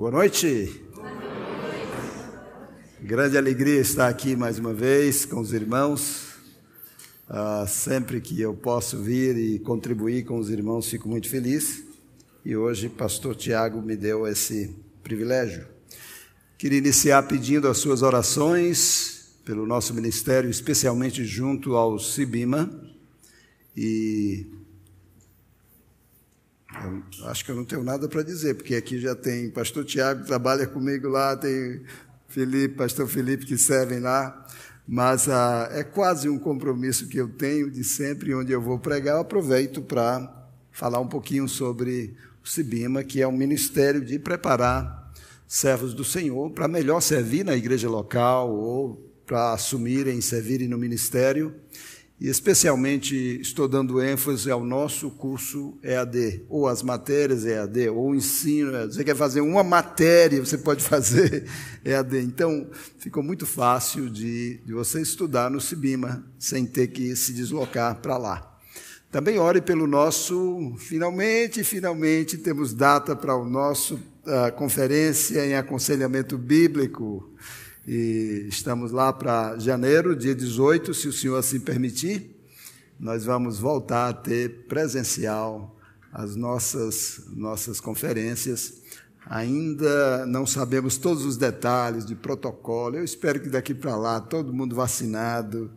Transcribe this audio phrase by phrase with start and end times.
[0.00, 0.80] Boa noite.
[3.02, 6.36] Grande alegria estar aqui mais uma vez com os irmãos.
[7.28, 11.84] Uh, sempre que eu posso vir e contribuir com os irmãos, fico muito feliz.
[12.42, 15.66] E hoje, Pastor Tiago me deu esse privilégio.
[16.56, 22.70] Queria iniciar pedindo as suas orações pelo nosso ministério, especialmente junto ao Sibima.
[23.76, 24.46] E
[27.18, 30.22] eu acho que eu não tenho nada para dizer, porque aqui já tem pastor Tiago
[30.22, 31.82] que trabalha comigo lá, tem
[32.28, 34.46] Felipe, pastor Felipe que servem lá,
[34.86, 39.16] mas ah, é quase um compromisso que eu tenho de sempre, onde eu vou pregar,
[39.16, 45.12] eu aproveito para falar um pouquinho sobre o Sibima, que é um ministério de preparar
[45.46, 51.54] servos do Senhor para melhor servir na igreja local ou para assumirem, servirem no ministério.
[52.20, 58.14] E especialmente estou dando ênfase ao nosso curso EAD, ou as matérias EAD, ou o
[58.14, 58.72] ensino.
[58.86, 61.46] Você quer fazer uma matéria, você pode fazer
[61.82, 62.18] EAD.
[62.18, 68.02] Então, ficou muito fácil de, de você estudar no Cibima, sem ter que se deslocar
[68.02, 68.58] para lá.
[69.10, 76.36] Também ore pelo nosso, finalmente, finalmente temos data para o nosso uh, conferência em aconselhamento
[76.36, 77.34] bíblico.
[77.92, 82.40] E estamos lá para janeiro, dia 18, se o senhor assim permitir,
[83.00, 85.76] nós vamos voltar a ter presencial
[86.12, 88.74] as nossas, nossas conferências.
[89.26, 92.94] Ainda não sabemos todos os detalhes de protocolo.
[92.94, 95.68] Eu espero que daqui para lá todo mundo vacinado,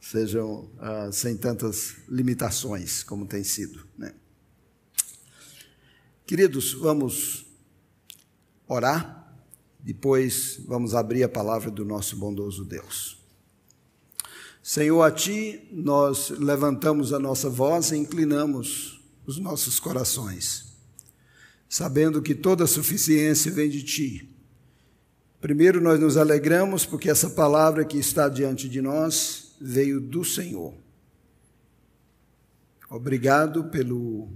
[0.00, 3.86] sejam ah, sem tantas limitações como tem sido.
[3.96, 4.12] Né?
[6.26, 7.46] Queridos, vamos
[8.66, 9.19] orar.
[9.82, 13.18] Depois vamos abrir a palavra do nosso bondoso Deus.
[14.62, 20.76] Senhor, a Ti nós levantamos a nossa voz e inclinamos os nossos corações,
[21.68, 24.28] sabendo que toda suficiência vem de Ti.
[25.40, 30.74] Primeiro, nós nos alegramos porque essa palavra que está diante de nós veio do Senhor.
[32.90, 34.28] Obrigado pelo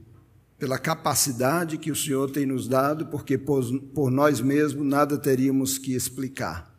[0.59, 5.95] pela capacidade que o Senhor tem nos dado, porque por, nós mesmos nada teríamos que
[5.95, 6.73] explicar.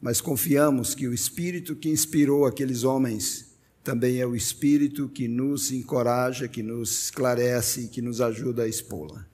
[0.00, 3.52] Mas confiamos que o Espírito que inspirou aqueles homens
[3.84, 8.68] também é o Espírito que nos encoraja, que nos esclarece e que nos ajuda a
[8.68, 9.26] expô-la.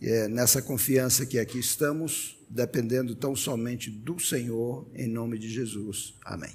[0.00, 5.48] E é nessa confiança que aqui estamos, dependendo tão somente do Senhor, em nome de
[5.48, 6.14] Jesus.
[6.24, 6.52] Amém.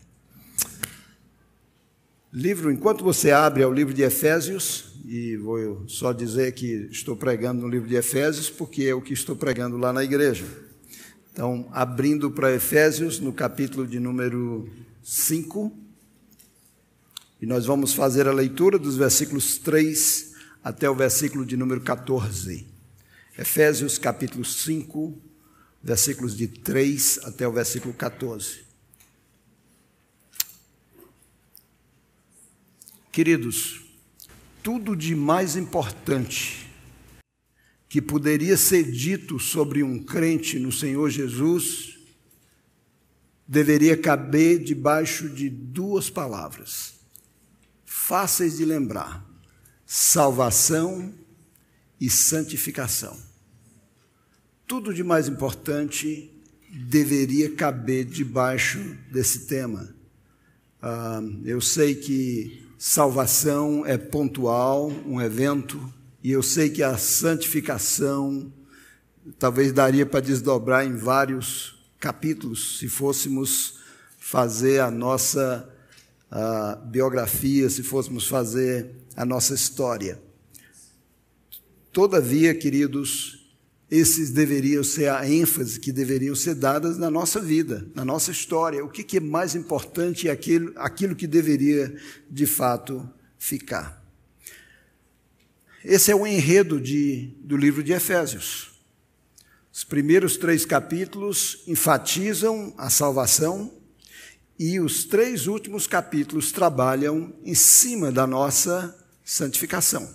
[2.35, 7.61] Livro, enquanto você abre ao livro de Efésios, e vou só dizer que estou pregando
[7.61, 10.43] no livro de Efésios, porque é o que estou pregando lá na igreja.
[11.31, 14.69] Então, abrindo para Efésios, no capítulo de número
[15.01, 15.71] 5,
[17.41, 22.67] e nós vamos fazer a leitura dos versículos 3 até o versículo de número 14.
[23.39, 25.17] Efésios, capítulo 5,
[25.81, 28.64] versículos de 3 até o versículo 14.
[33.15, 33.79] Queridos,
[34.61, 36.69] tudo de mais importante
[37.87, 41.97] que poderia ser dito sobre um crente no Senhor Jesus
[43.47, 46.95] deveria caber debaixo de duas palavras,
[47.85, 49.25] fáceis de lembrar:
[49.85, 51.13] salvação
[52.01, 53.17] e santificação.
[54.67, 56.29] Tudo de mais importante
[56.69, 58.77] deveria caber debaixo
[59.09, 59.95] desse tema.
[60.81, 65.91] Ah, eu sei que salvação é pontual, um evento,
[66.23, 68.53] e eu sei que a santificação
[69.39, 73.79] talvez daria para desdobrar em vários capítulos, se fôssemos
[74.19, 75.67] fazer a nossa
[76.29, 80.21] a biografia, se fôssemos fazer a nossa história.
[81.91, 83.44] Todavia, queridos,
[83.89, 88.83] esses deveriam ser a ênfase que deveriam ser dadas na nossa vida, na nossa história.
[88.83, 91.95] O que, é mais importante é aquilo, aquilo que deveria,
[92.29, 93.07] de fato,
[93.37, 94.03] ficar.
[95.83, 98.71] Esse é o enredo de, do livro de Efésios.
[99.71, 103.71] Os primeiros três capítulos enfatizam a salvação
[104.57, 110.09] e os três últimos capítulos trabalham em cima da nossa santificação.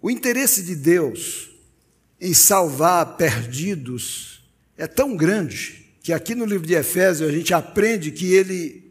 [0.00, 1.47] O interesse de Deus
[2.20, 4.42] em salvar perdidos
[4.76, 8.88] é tão grande que aqui no livro de Efésios a gente aprende que ele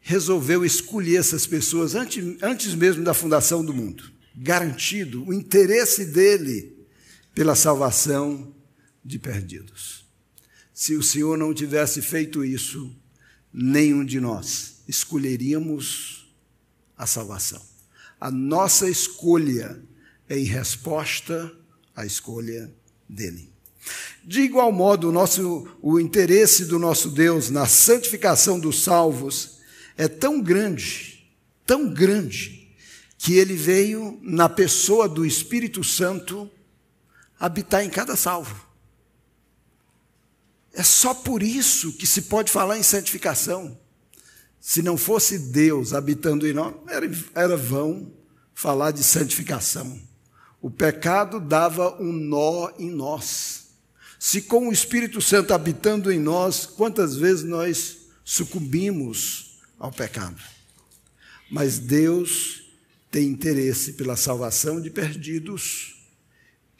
[0.00, 4.10] resolveu escolher essas pessoas antes, antes mesmo da fundação do mundo.
[4.34, 6.76] Garantido o interesse dele
[7.34, 8.52] pela salvação
[9.04, 10.04] de perdidos.
[10.74, 12.94] Se o Senhor não tivesse feito isso,
[13.52, 16.34] nenhum de nós escolheríamos
[16.96, 17.62] a salvação.
[18.20, 19.80] A nossa escolha
[20.38, 21.52] em resposta
[21.94, 22.72] à escolha
[23.08, 23.52] dele.
[24.24, 29.58] De igual modo, o, nosso, o interesse do nosso Deus na santificação dos salvos
[29.96, 31.28] é tão grande,
[31.66, 32.70] tão grande,
[33.18, 36.50] que ele veio na pessoa do Espírito Santo
[37.38, 38.66] habitar em cada salvo.
[40.72, 43.78] É só por isso que se pode falar em santificação.
[44.58, 48.10] Se não fosse Deus habitando em nós, era, era vão
[48.54, 50.00] falar de santificação.
[50.62, 53.64] O pecado dava um nó em nós.
[54.16, 60.40] Se com o Espírito Santo habitando em nós, quantas vezes nós sucumbimos ao pecado?
[61.50, 62.62] Mas Deus
[63.10, 65.96] tem interesse pela salvação de perdidos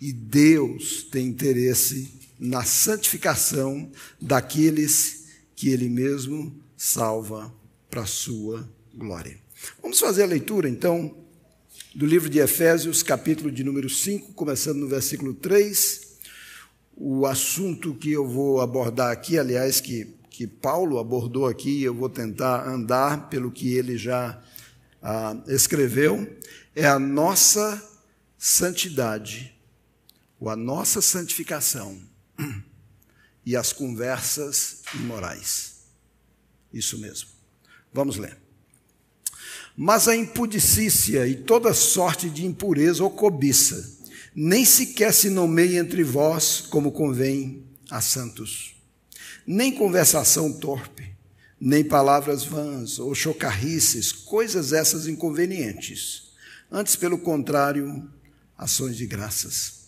[0.00, 2.08] e Deus tem interesse
[2.38, 3.90] na santificação
[4.20, 5.24] daqueles
[5.56, 7.52] que Ele mesmo salva
[7.90, 9.36] para a sua glória.
[9.82, 11.21] Vamos fazer a leitura, então,
[11.94, 16.12] do livro de Efésios, capítulo de número 5, começando no versículo 3.
[16.96, 22.08] O assunto que eu vou abordar aqui, aliás, que, que Paulo abordou aqui, eu vou
[22.08, 24.42] tentar andar pelo que ele já
[25.02, 26.34] ah, escreveu,
[26.74, 27.82] é a nossa
[28.38, 29.54] santidade,
[30.40, 32.00] ou a nossa santificação
[33.44, 35.82] e as conversas imorais.
[36.72, 37.28] Isso mesmo.
[37.92, 38.41] Vamos ler.
[39.76, 43.98] Mas a impudicícia e toda sorte de impureza ou cobiça,
[44.34, 48.76] nem sequer se nomeia entre vós como convém a santos.
[49.46, 51.12] Nem conversação torpe,
[51.60, 56.32] nem palavras vãs ou chocarrices, coisas essas inconvenientes.
[56.70, 58.08] Antes, pelo contrário,
[58.56, 59.82] ações de graças.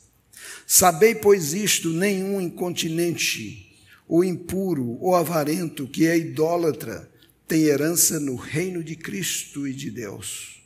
[0.66, 3.74] Sabei, pois, isto: nenhum incontinente,
[4.06, 7.10] ou impuro, ou avarento, que é idólatra,
[7.46, 10.62] tem herança no reino de Cristo e de Deus.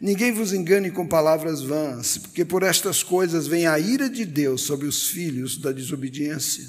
[0.00, 4.62] Ninguém vos engane com palavras vãs, porque por estas coisas vem a ira de Deus
[4.62, 6.64] sobre os filhos da desobediência.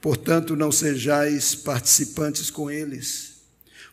[0.00, 3.42] Portanto, não sejais participantes com eles,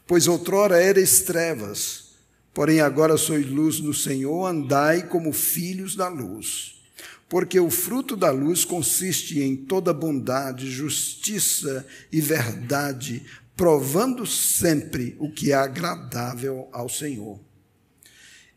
[0.05, 2.11] pois outrora erais trevas,
[2.53, 6.75] porém agora sois luz no Senhor, andai como filhos da luz.
[7.27, 13.25] Porque o fruto da luz consiste em toda bondade, justiça e verdade,
[13.57, 17.39] provando sempre o que é agradável ao Senhor.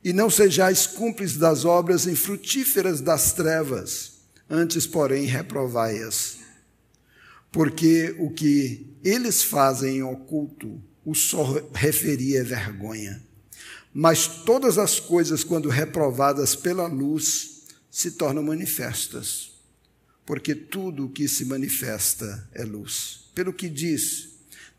[0.04, 6.38] E não sejais cúmplices das obras infrutíferas das trevas, antes, porém, reprovai-as.
[7.50, 11.42] Porque o que eles fazem em oculto, o só
[11.74, 13.22] referia é vergonha.
[13.92, 19.52] Mas todas as coisas, quando reprovadas pela luz, se tornam manifestas,
[20.24, 23.30] porque tudo o que se manifesta é luz.
[23.34, 24.29] Pelo que diz: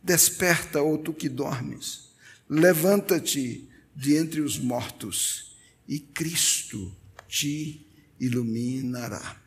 [0.03, 2.09] Desperta, ou tu que dormes,
[2.50, 5.56] levanta-te de entre os mortos,
[5.88, 6.95] e Cristo
[7.27, 7.86] te
[8.19, 9.39] iluminará.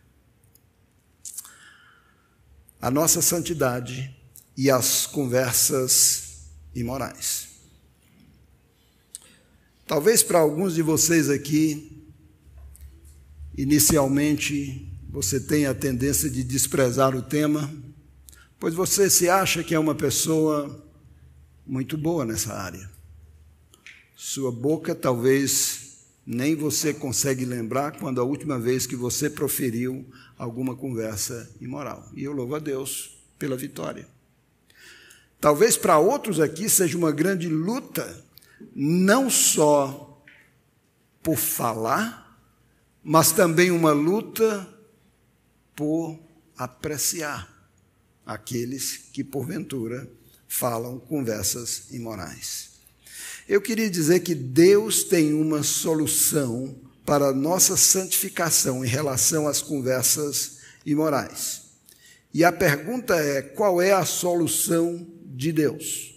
[2.81, 4.15] A nossa santidade
[4.56, 7.49] e as conversas imorais.
[9.87, 11.95] Talvez para alguns de vocês aqui
[13.56, 17.73] Inicialmente, você tem a tendência de desprezar o tema,
[18.65, 20.83] pois você se acha que é uma pessoa
[21.67, 22.91] muito boa nessa área.
[24.17, 30.07] Sua boca talvez nem você consegue lembrar quando a última vez que você proferiu
[30.39, 32.09] alguma conversa imoral.
[32.17, 34.09] E eu louvo a Deus pela vitória.
[35.39, 38.25] Talvez para outros aqui seja uma grande luta,
[38.75, 40.25] não só
[41.23, 42.41] por falar,
[43.03, 44.67] mas também uma luta
[45.77, 46.19] por
[46.56, 47.54] apreciar
[48.27, 50.09] aqueles que, porventura,
[50.49, 52.71] falam conversas imorais.
[53.49, 59.61] Eu queria dizer que Deus tem uma solução para a nossa santificação em relação às
[59.61, 61.63] conversas imorais.
[62.33, 66.15] E a pergunta é: qual é a solução de Deus?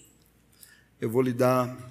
[0.99, 1.87] Eu vou lhe dar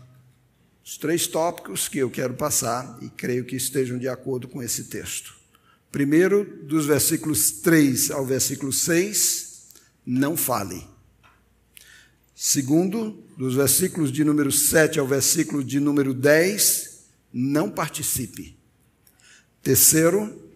[0.85, 4.85] os três tópicos que eu quero passar e creio que estejam de acordo com esse
[4.85, 5.37] texto.
[5.93, 9.46] Primeiro, dos versículos 3 ao versículo 6,
[10.07, 10.87] não fale.
[12.35, 18.57] Segundo, dos versículos de número 7 ao versículo de número 10, não participe.
[19.63, 20.51] Terceiro,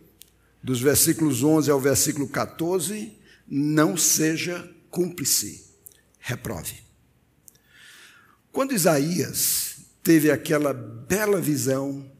[0.62, 3.12] dos versículos 11 ao versículo 14,
[3.48, 5.66] não seja cúmplice,
[6.20, 6.76] reprove.
[8.52, 12.10] Quando Isaías teve aquela bela visão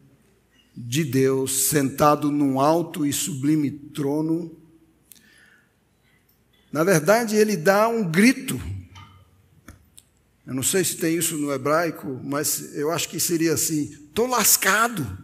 [0.76, 4.56] de Deus sentado num alto e sublime trono.
[6.72, 8.60] Na verdade, ele dá um grito.
[10.46, 14.26] Eu não sei se tem isso no hebraico, mas eu acho que seria assim: estou
[14.26, 15.18] lascado.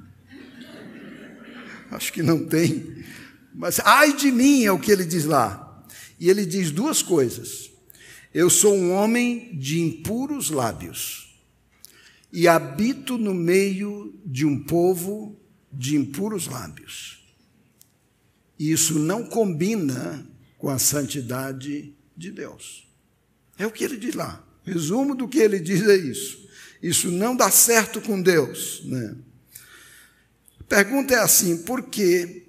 [1.90, 3.04] Acho que não tem.
[3.54, 5.84] Mas ai de mim é o que ele diz lá.
[6.18, 7.70] E ele diz duas coisas.
[8.34, 11.26] Eu sou um homem de impuros lábios
[12.32, 15.40] e habito no meio de um povo
[15.72, 17.24] de impuros lábios.
[18.58, 20.26] E isso não combina
[20.58, 22.86] com a santidade de Deus.
[23.58, 24.44] É o que ele diz lá.
[24.64, 26.46] Resumo do que ele diz é isso.
[26.82, 28.82] Isso não dá certo com Deus.
[28.84, 29.16] Né?
[30.60, 32.46] A pergunta é assim: por que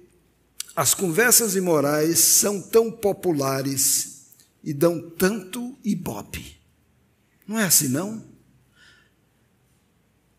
[0.74, 4.26] as conversas imorais são tão populares
[4.62, 6.58] e dão tanto ibope?
[7.46, 8.24] Não é assim, não?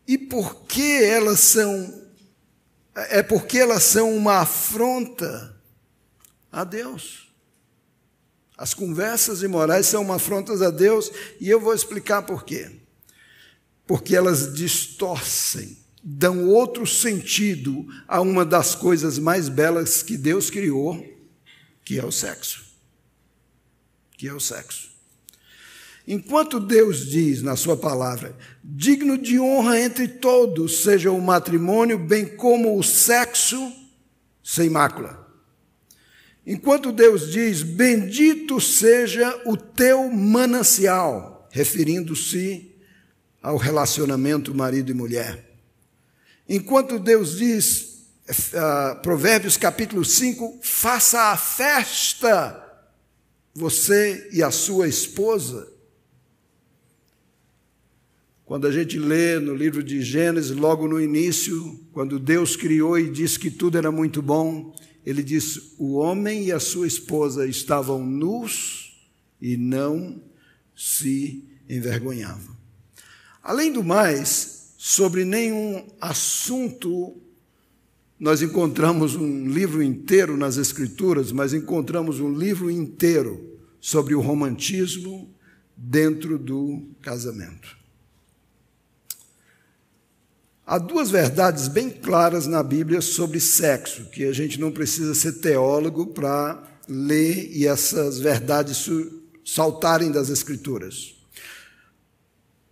[0.06, 2.00] E por que elas são.
[2.94, 5.56] É porque elas são uma afronta
[6.50, 7.29] a Deus.
[8.60, 12.70] As conversas imorais são uma afronta a Deus e eu vou explicar por quê.
[13.86, 21.02] Porque elas distorcem, dão outro sentido a uma das coisas mais belas que Deus criou,
[21.82, 22.66] que é o sexo.
[24.18, 24.90] Que é o sexo.
[26.06, 32.36] Enquanto Deus diz na Sua palavra, digno de honra entre todos seja o matrimônio, bem
[32.36, 33.72] como o sexo
[34.44, 35.19] sem mácula.
[36.50, 42.74] Enquanto Deus diz: Bendito seja o teu manancial, referindo-se
[43.40, 45.48] ao relacionamento marido e mulher.
[46.48, 52.60] Enquanto Deus diz, uh, Provérbios capítulo 5, faça a festa,
[53.54, 55.72] você e a sua esposa.
[58.44, 63.08] Quando a gente lê no livro de Gênesis, logo no início, quando Deus criou e
[63.08, 68.04] disse que tudo era muito bom, ele diz: o homem e a sua esposa estavam
[68.04, 69.08] nus
[69.40, 70.22] e não
[70.76, 72.56] se envergonhavam.
[73.42, 77.16] Além do mais, sobre nenhum assunto
[78.20, 85.34] nós encontramos um livro inteiro nas Escrituras, mas encontramos um livro inteiro sobre o romantismo
[85.74, 87.79] dentro do casamento.
[90.70, 95.40] Há duas verdades bem claras na Bíblia sobre sexo, que a gente não precisa ser
[95.40, 98.88] teólogo para ler e essas verdades
[99.44, 101.16] saltarem das Escrituras.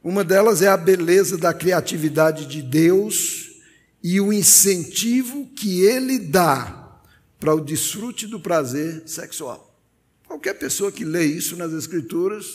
[0.01, 3.61] Uma delas é a beleza da criatividade de Deus
[4.01, 7.03] e o incentivo que ele dá
[7.41, 9.77] para o desfrute do prazer sexual.
[10.25, 12.47] Qualquer pessoa que lê isso nas Escrituras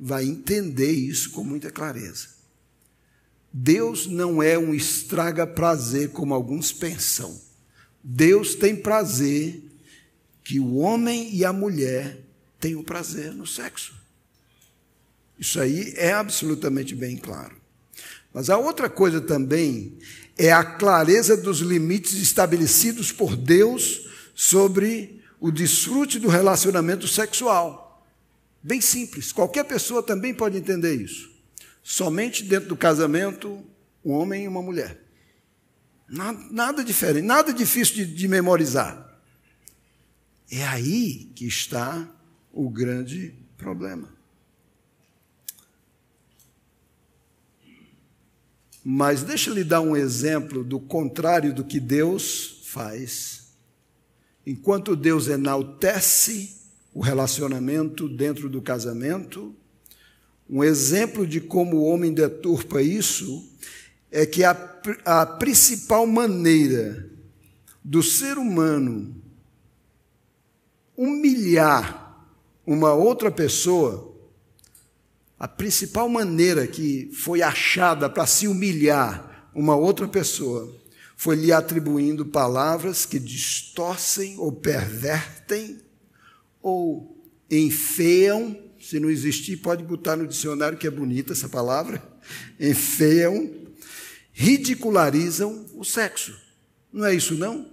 [0.00, 2.37] vai entender isso com muita clareza.
[3.52, 7.40] Deus não é um estraga prazer como alguns pensam.
[8.02, 9.62] Deus tem prazer
[10.44, 12.20] que o homem e a mulher
[12.60, 13.94] tenham prazer no sexo.
[15.38, 17.56] Isso aí é absolutamente bem claro.
[18.32, 19.98] Mas a outra coisa também
[20.36, 28.06] é a clareza dos limites estabelecidos por Deus sobre o desfrute do relacionamento sexual.
[28.62, 31.30] Bem simples, qualquer pessoa também pode entender isso.
[31.90, 33.64] Somente dentro do casamento,
[34.04, 35.00] um homem e uma mulher.
[36.06, 39.18] Nada, nada diferente, nada difícil de, de memorizar.
[40.50, 42.06] É aí que está
[42.52, 44.14] o grande problema.
[48.84, 53.54] Mas deixa eu lhe dar um exemplo do contrário do que Deus faz.
[54.46, 56.54] Enquanto Deus enaltece
[56.92, 59.56] o relacionamento dentro do casamento,
[60.48, 63.46] um exemplo de como o homem deturpa isso
[64.10, 64.56] é que a,
[65.04, 67.10] a principal maneira
[67.84, 69.14] do ser humano
[70.96, 72.26] humilhar
[72.66, 74.14] uma outra pessoa,
[75.38, 80.74] a principal maneira que foi achada para se humilhar uma outra pessoa
[81.16, 85.78] foi lhe atribuindo palavras que distorcem ou pervertem
[86.62, 87.16] ou
[87.50, 92.02] enfeiam se não existir, pode botar no dicionário que é bonita essa palavra.
[92.58, 93.50] Enfeiam,
[94.32, 96.38] ridicularizam o sexo.
[96.92, 97.70] Não é isso, não?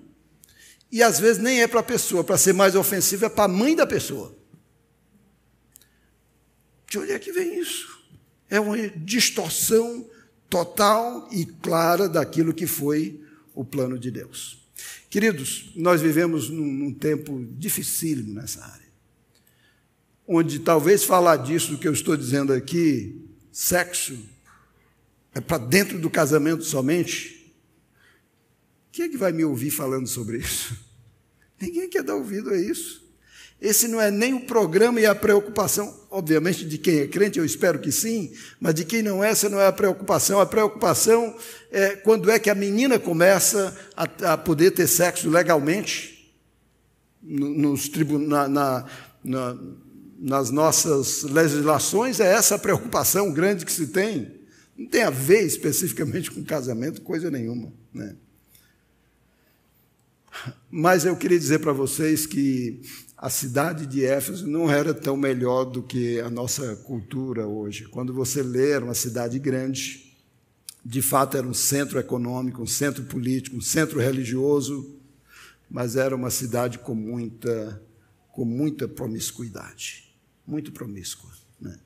[0.91, 3.47] E às vezes nem é para a pessoa, para ser mais ofensivo, é para a
[3.47, 4.35] mãe da pessoa.
[6.89, 7.99] De onde é que vem isso?
[8.49, 10.09] É uma distorção
[10.49, 13.21] total e clara daquilo que foi
[13.53, 14.63] o plano de Deus.
[15.09, 18.84] Queridos, nós vivemos num, num tempo dificílimo nessa área
[20.27, 24.17] onde talvez falar disso que eu estou dizendo aqui, sexo,
[25.33, 27.53] é para dentro do casamento somente,
[28.91, 30.73] quem é que vai me ouvir falando sobre isso?
[31.59, 33.03] Ninguém quer dar ouvido a isso.
[33.61, 37.45] Esse não é nem o programa e a preocupação, obviamente, de quem é crente, eu
[37.45, 40.39] espero que sim, mas de quem não é, essa não é a preocupação.
[40.39, 41.35] A preocupação
[41.71, 46.33] é quando é que a menina começa a, a poder ter sexo legalmente.
[47.21, 48.85] nos tribunais, na,
[49.23, 49.57] na,
[50.17, 54.31] nas nossas legislações, é essa preocupação grande que se tem.
[54.77, 57.71] Não tem a ver especificamente com casamento, coisa nenhuma.
[57.93, 58.15] Né?
[60.69, 62.81] Mas eu queria dizer para vocês que
[63.17, 67.85] a cidade de Éfeso não era tão melhor do que a nossa cultura hoje.
[67.85, 70.13] Quando você lê, era uma cidade grande,
[70.83, 74.99] de fato era um centro econômico, um centro político, um centro religioso,
[75.69, 77.81] mas era uma cidade com muita,
[78.31, 80.04] com muita promiscuidade,
[80.47, 81.29] muito promíscua.
[81.59, 81.77] Né?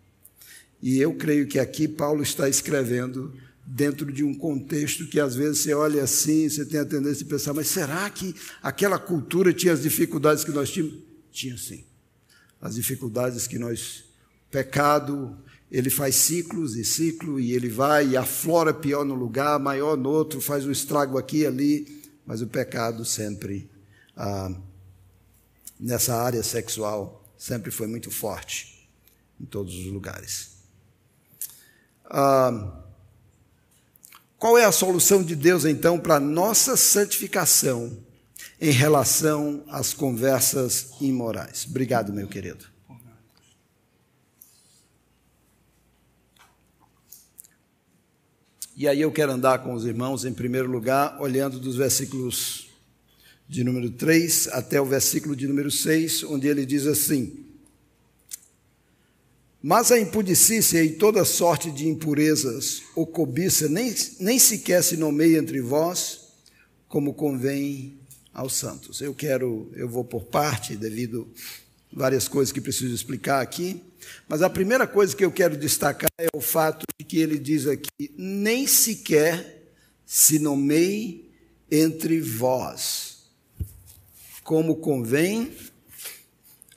[0.82, 3.34] E eu creio que aqui Paulo está escrevendo
[3.66, 7.30] dentro de um contexto que às vezes você olha assim, você tem a tendência de
[7.30, 11.00] pensar, mas será que aquela cultura tinha as dificuldades que nós tínhamos?
[11.32, 11.84] Tinha sim.
[12.60, 14.06] As dificuldades que nós.
[14.50, 15.38] Pecado,
[15.72, 20.10] ele faz ciclos e ciclo, e ele vai e aflora pior no lugar, maior no
[20.10, 23.70] outro, faz um estrago aqui e ali, mas o pecado sempre,
[24.18, 24.52] ah,
[25.80, 28.90] nessa área sexual, sempre foi muito forte
[29.40, 30.58] em todos os lugares.
[32.06, 32.84] Ah,
[34.38, 37.98] qual é a solução de Deus, então, para nossa santificação
[38.60, 41.66] em relação às conversas imorais?
[41.68, 42.66] Obrigado, meu querido.
[48.76, 52.69] E aí eu quero andar com os irmãos, em primeiro lugar, olhando dos versículos
[53.50, 57.50] de número 3 até o versículo de número 6, onde ele diz assim:
[59.62, 65.38] mas a impudicícia e toda sorte de impurezas ou cobiça nem, nem sequer se nomeia
[65.38, 66.30] entre vós,
[66.88, 67.98] como convém
[68.34, 69.02] aos santos.
[69.02, 71.28] Eu quero, eu vou por parte, devido
[71.92, 73.82] várias coisas que preciso explicar aqui,
[74.30, 77.68] mas a primeira coisa que eu quero destacar é o fato de que ele diz
[77.68, 79.66] aqui: nem sequer
[80.06, 81.30] se nomeie
[81.70, 83.09] entre vós,
[84.50, 85.56] como convém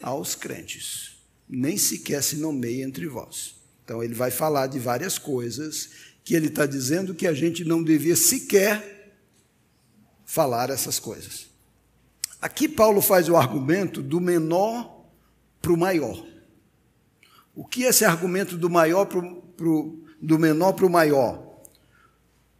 [0.03, 1.17] aos crentes
[1.49, 3.55] nem sequer se nomeia entre vós.
[3.83, 5.89] Então, ele vai falar de várias coisas
[6.23, 9.17] que ele está dizendo que a gente não devia sequer
[10.27, 11.47] falar essas coisas.
[12.43, 15.07] Aqui, Paulo faz o argumento do menor
[15.63, 16.27] para o maior.
[17.55, 21.63] O que é esse argumento do maior pro, pro, do menor para o maior?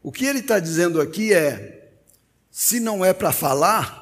[0.03, 1.93] O que ele está dizendo aqui é:
[2.51, 4.02] se não é para falar,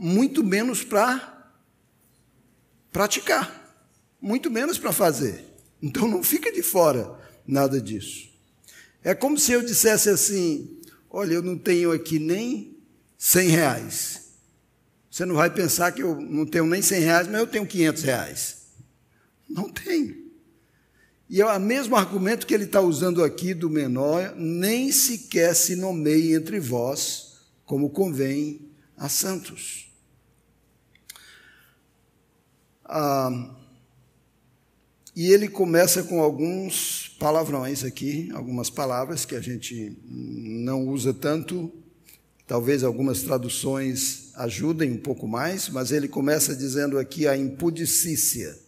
[0.00, 1.52] muito menos para
[2.90, 3.60] praticar
[4.20, 5.44] muito menos para fazer.
[5.80, 8.28] Então não fica de fora nada disso.
[9.02, 12.76] É como se eu dissesse assim: olha, eu não tenho aqui nem
[13.16, 14.20] 100 reais.
[15.10, 18.02] Você não vai pensar que eu não tenho nem 100 reais, mas eu tenho 500
[18.02, 18.56] reais.
[19.48, 20.20] Não tenho.
[21.28, 25.76] E é o mesmo argumento que ele está usando aqui do menor, nem sequer se
[25.76, 29.89] nomeie entre vós, como convém a santos.
[32.92, 33.54] Ah,
[35.14, 41.70] e ele começa com alguns palavrões aqui, algumas palavras que a gente não usa tanto.
[42.48, 48.58] Talvez algumas traduções ajudem um pouco mais, mas ele começa dizendo aqui a impudicícia.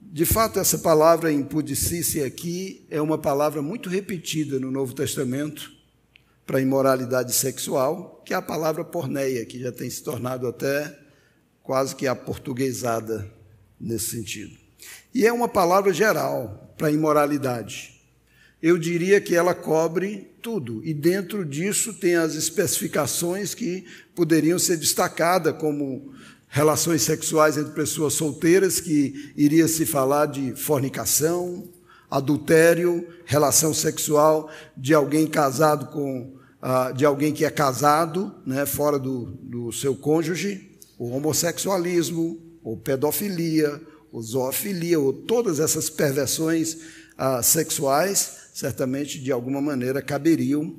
[0.00, 5.72] De fato, essa palavra impudicícia aqui é uma palavra muito repetida no Novo Testamento
[6.46, 10.96] para imoralidade sexual, que é a palavra porneia, que já tem se tornado até
[11.70, 13.30] quase que aportuguesada
[13.80, 14.56] nesse sentido.
[15.14, 18.02] E é uma palavra geral para imoralidade.
[18.60, 23.84] Eu diria que ela cobre tudo, e dentro disso tem as especificações que
[24.16, 26.12] poderiam ser destacadas, como
[26.48, 31.68] relações sexuais entre pessoas solteiras, que iria se falar de fornicação,
[32.10, 38.98] adultério, relação sexual de alguém casado com uh, de alguém que é casado, né, fora
[38.98, 40.69] do, do seu cônjuge,
[41.00, 43.80] o homossexualismo, ou pedofilia,
[44.12, 46.76] ou zoofilia, ou todas essas perversões
[47.16, 50.76] ah, sexuais, certamente de alguma maneira caberiam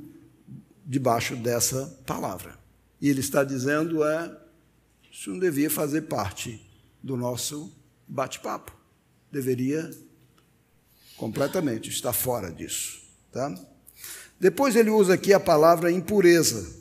[0.85, 2.55] debaixo dessa palavra.
[3.01, 4.31] E ele está dizendo é
[5.11, 6.61] isso não devia fazer parte
[7.01, 7.75] do nosso
[8.07, 8.71] bate-papo.
[9.31, 9.89] Deveria
[11.17, 13.55] completamente estar fora disso, tá?
[14.39, 16.80] Depois ele usa aqui a palavra impureza.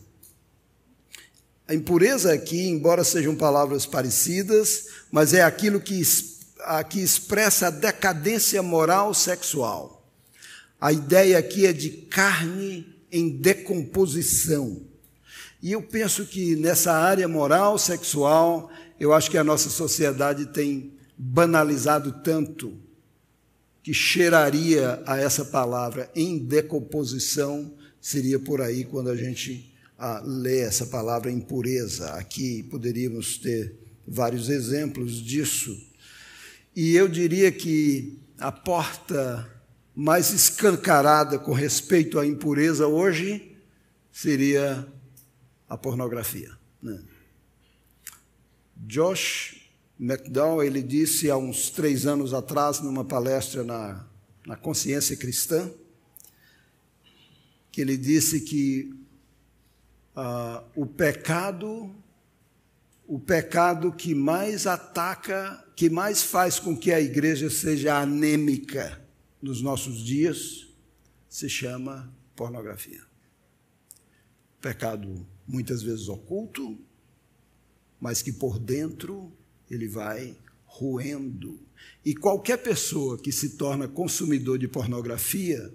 [1.70, 6.02] A impureza aqui, embora sejam palavras parecidas, mas é aquilo que
[6.64, 10.04] aqui expressa a decadência moral sexual.
[10.80, 14.82] A ideia aqui é de carne em decomposição.
[15.62, 20.94] E eu penso que nessa área moral sexual, eu acho que a nossa sociedade tem
[21.16, 22.76] banalizado tanto
[23.80, 29.69] que cheiraria a essa palavra em decomposição, seria por aí quando a gente
[30.00, 32.14] a ler essa palavra impureza.
[32.14, 33.76] Aqui poderíamos ter
[34.08, 35.78] vários exemplos disso.
[36.74, 39.46] E eu diria que a porta
[39.94, 43.54] mais escancarada com respeito à impureza hoje
[44.10, 44.88] seria
[45.68, 46.50] a pornografia.
[46.82, 46.98] Né?
[48.74, 54.06] Josh McDowell ele disse há uns três anos atrás numa palestra na,
[54.46, 55.70] na Consciência Cristã
[57.70, 58.98] que ele disse que
[60.20, 61.94] uh, o pecado
[63.06, 69.04] o pecado que mais ataca, que mais faz com que a igreja seja anêmica
[69.42, 70.68] nos nossos dias,
[71.28, 73.02] se chama pornografia.
[74.60, 76.78] Pecado muitas vezes oculto,
[78.00, 79.32] mas que por dentro
[79.68, 81.58] ele vai roendo.
[82.04, 85.74] E qualquer pessoa que se torna consumidor de pornografia,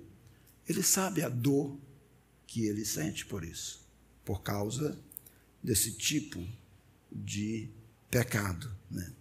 [0.70, 1.78] ele sabe a dor
[2.48, 3.85] que ele sente por isso,
[4.26, 4.98] por causa
[5.64, 6.44] desse tipo
[7.12, 7.70] de
[8.10, 8.70] pecado.
[8.90, 9.14] Né?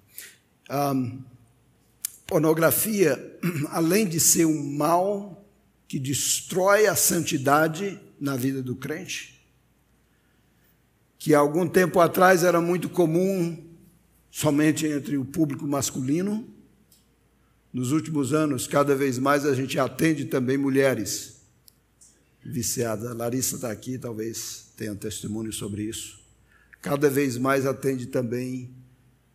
[2.26, 3.38] Pornografia,
[3.70, 5.46] além de ser um mal
[5.86, 9.46] que destrói a santidade na vida do crente,
[11.18, 13.62] que algum tempo atrás era muito comum
[14.30, 16.48] somente entre o público masculino,
[17.72, 21.40] nos últimos anos, cada vez mais a gente atende também mulheres
[22.44, 23.10] viciadas.
[23.10, 26.24] A Larissa está aqui, talvez tenha um testemunho sobre isso
[26.84, 28.70] cada vez mais atende também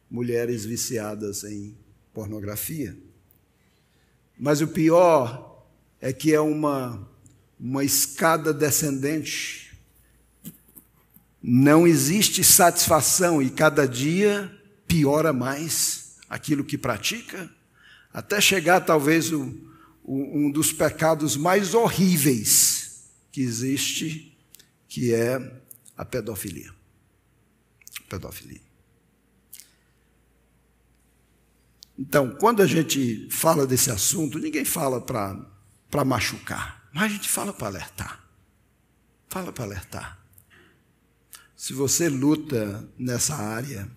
[0.07, 1.75] mulheres viciadas em
[2.13, 2.95] pornografia.
[4.37, 5.65] Mas o pior
[5.99, 7.09] é que é uma,
[7.59, 9.75] uma escada descendente.
[11.41, 14.55] Não existe satisfação e cada dia
[14.87, 17.49] piora mais aquilo que pratica,
[18.13, 19.57] até chegar talvez o,
[20.03, 24.28] o, um dos pecados mais horríveis que existe,
[24.89, 25.63] que é
[25.95, 26.77] a pedofilia
[28.09, 28.61] pedofilia.
[31.97, 37.53] Então, quando a gente fala desse assunto, ninguém fala para machucar, mas a gente fala
[37.53, 38.25] para alertar.
[39.27, 40.17] Fala para alertar.
[41.55, 43.87] Se você luta nessa área,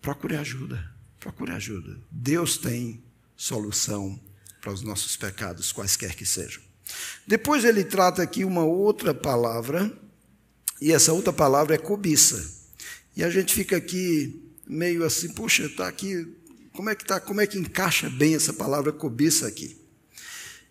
[0.00, 0.92] procure ajuda.
[1.20, 2.00] Procure ajuda.
[2.10, 3.04] Deus tem
[3.36, 4.18] solução
[4.60, 6.62] para os nossos pecados, quaisquer que sejam.
[7.26, 9.92] Depois ele trata aqui uma outra palavra,
[10.80, 12.56] e essa outra palavra é cobiça.
[13.16, 16.26] E a gente fica aqui meio assim, puxa, está aqui,
[16.72, 19.76] como é que tá, como é que encaixa bem essa palavra cobiça aqui?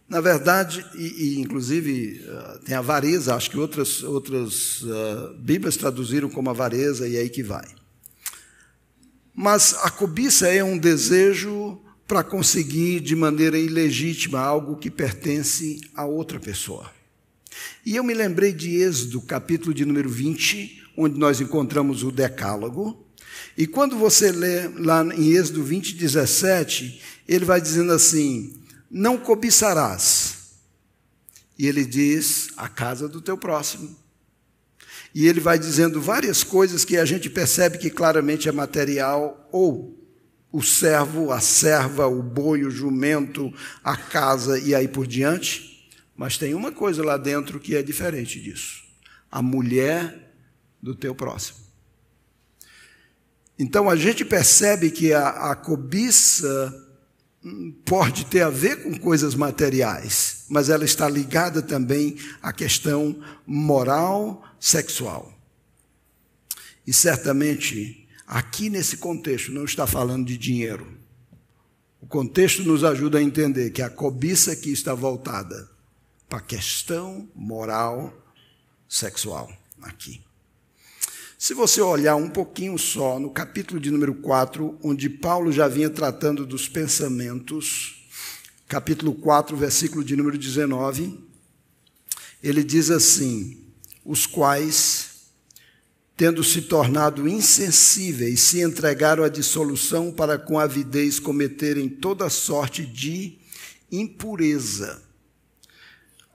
[0.08, 6.30] Na verdade, e, e inclusive uh, tem avareza, acho que outras, outras uh, Bíblias traduziram
[6.30, 7.68] como avareza e é aí que vai.
[9.36, 16.06] Mas a cobiça é um desejo para conseguir de maneira ilegítima algo que pertence a
[16.06, 16.97] outra pessoa.
[17.86, 23.06] E eu me lembrei de Êxodo, capítulo de número 20, onde nós encontramos o Decálogo.
[23.58, 30.36] E quando você lê lá em Êxodo 20, 17, ele vai dizendo assim: Não cobiçarás.
[31.58, 33.96] E ele diz: A casa do teu próximo.
[35.14, 39.98] E ele vai dizendo várias coisas que a gente percebe que claramente é material, ou
[40.52, 45.77] o servo, a serva, o boi, o jumento, a casa e aí por diante.
[46.18, 48.84] Mas tem uma coisa lá dentro que é diferente disso:
[49.32, 50.34] a mulher
[50.82, 51.60] do teu próximo.
[53.58, 56.84] Então a gente percebe que a, a cobiça
[57.86, 64.44] pode ter a ver com coisas materiais, mas ela está ligada também à questão moral,
[64.60, 65.34] sexual.
[66.86, 70.98] E certamente, aqui nesse contexto, não está falando de dinheiro.
[72.02, 75.77] O contexto nos ajuda a entender que a cobiça aqui está voltada
[76.28, 78.14] para a questão moral,
[78.88, 80.22] sexual, aqui.
[81.38, 85.90] Se você olhar um pouquinho só no capítulo de número 4, onde Paulo já vinha
[85.90, 88.08] tratando dos pensamentos,
[88.68, 91.20] capítulo 4, versículo de número 19,
[92.44, 93.64] ele diz assim:
[94.04, 95.30] os quais,
[96.18, 103.38] tendo se tornado insensíveis, se entregaram à dissolução para com avidez cometerem toda sorte de
[103.92, 105.07] impureza.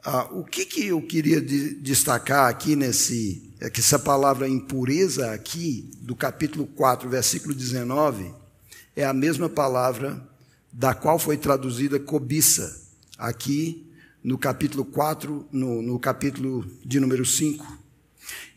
[0.05, 5.31] Ah, o que, que eu queria de, destacar aqui nesse é que essa palavra impureza
[5.31, 8.35] aqui, do capítulo 4, versículo 19,
[8.97, 10.21] é a mesma palavra
[10.73, 12.83] da qual foi traduzida cobiça,
[13.17, 13.87] aqui
[14.25, 17.79] no capítulo 4, no, no capítulo de número 5.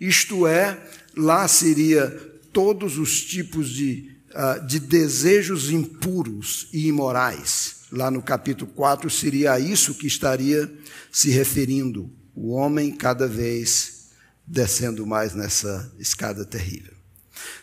[0.02, 0.84] Isto é,
[1.16, 2.10] lá seria
[2.52, 7.85] todos os tipos de, uh, de desejos impuros e imorais.
[7.96, 10.70] Lá no capítulo 4 seria a isso que estaria
[11.10, 12.12] se referindo.
[12.36, 14.10] O homem cada vez
[14.46, 16.92] descendo mais nessa escada terrível.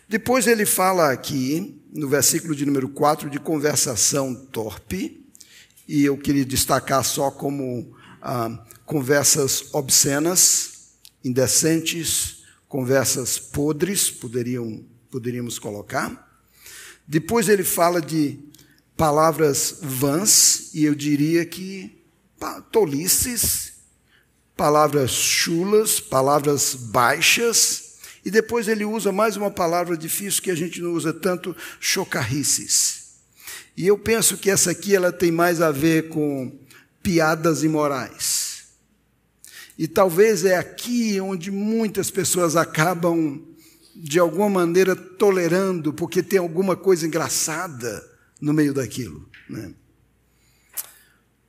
[0.09, 5.23] Depois ele fala aqui, no versículo de número 4, de conversação torpe,
[5.87, 16.41] e eu queria destacar só como ah, conversas obscenas, indecentes, conversas podres, poderiam, poderíamos colocar.
[17.07, 18.51] Depois ele fala de
[18.95, 22.03] palavras vãs, e eu diria que
[22.71, 23.73] tolices,
[24.55, 27.93] palavras chulas, palavras baixas,
[28.25, 33.03] e depois ele usa mais uma palavra difícil que a gente não usa tanto, chocarrices.
[33.75, 36.57] E eu penso que essa aqui ela tem mais a ver com
[37.01, 38.63] piadas imorais.
[39.77, 43.41] E talvez é aqui onde muitas pessoas acabam
[43.95, 48.12] de alguma maneira tolerando, porque tem alguma coisa engraçada
[48.43, 49.25] no meio daquilo.
[49.49, 49.73] Né?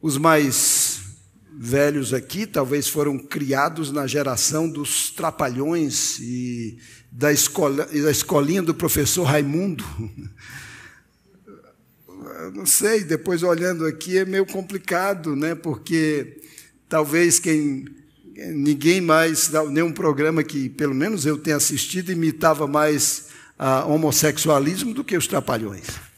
[0.00, 1.00] Os mais
[1.52, 6.78] velhos aqui talvez foram criados na geração dos trapalhões e
[7.11, 9.85] da, escola, da escolinha do professor Raimundo.
[12.54, 15.57] Não sei, depois olhando aqui é meio complicado, né?
[15.57, 16.40] Porque
[16.88, 17.87] talvez quem
[18.37, 25.02] ninguém mais, nenhum programa que pelo menos eu tenha assistido imitava mais a homossexualismo do
[25.02, 26.13] que os trapalhões.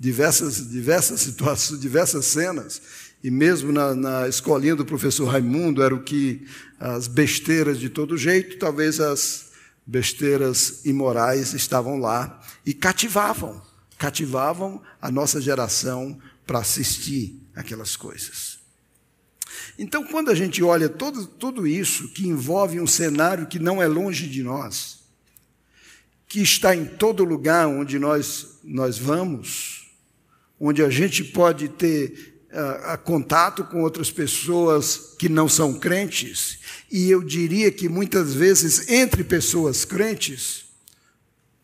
[0.00, 2.80] Diversas, diversas situações, diversas cenas
[3.22, 6.46] e mesmo na, na escolinha do professor Raimundo, era o que
[6.78, 9.50] as besteiras de todo jeito, talvez as
[9.86, 13.60] besteiras imorais estavam lá e cativavam,
[13.98, 18.58] cativavam a nossa geração para assistir aquelas coisas.
[19.78, 23.86] Então, quando a gente olha todo, tudo isso que envolve um cenário que não é
[23.86, 25.00] longe de nós,
[26.26, 29.79] que está em todo lugar onde nós, nós vamos,
[30.60, 32.30] onde a gente pode ter
[32.84, 36.58] a contato com outras pessoas que não são crentes,
[36.90, 40.64] e eu diria que muitas vezes entre pessoas crentes,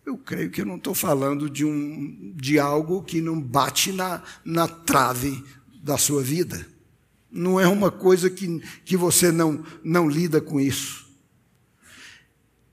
[0.05, 4.23] eu creio que eu não estou falando de, um, de algo que não bate na,
[4.45, 5.43] na trave
[5.83, 6.65] da sua vida.
[7.29, 11.07] Não é uma coisa que, que você não, não lida com isso.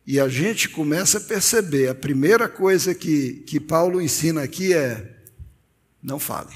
[0.06, 5.13] E a gente começa a perceber, a primeira coisa que, que Paulo ensina aqui é:
[6.04, 6.54] não fale.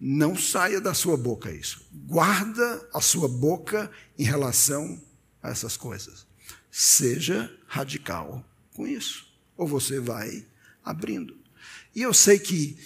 [0.00, 1.86] Não saia da sua boca isso.
[1.92, 5.00] Guarda a sua boca em relação
[5.42, 6.26] a essas coisas.
[6.70, 9.26] Seja radical com isso.
[9.56, 10.46] Ou você vai
[10.84, 11.36] abrindo.
[11.94, 12.78] E eu sei que,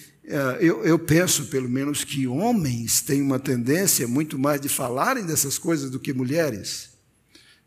[0.61, 5.59] eu, eu penso pelo menos que homens têm uma tendência muito mais de falarem dessas
[5.59, 6.95] coisas do que mulheres.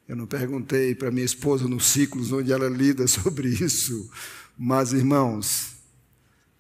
[0.08, 4.10] Eu não perguntei para minha esposa nos ciclos onde ela lida sobre isso,
[4.58, 5.77] mas irmãos,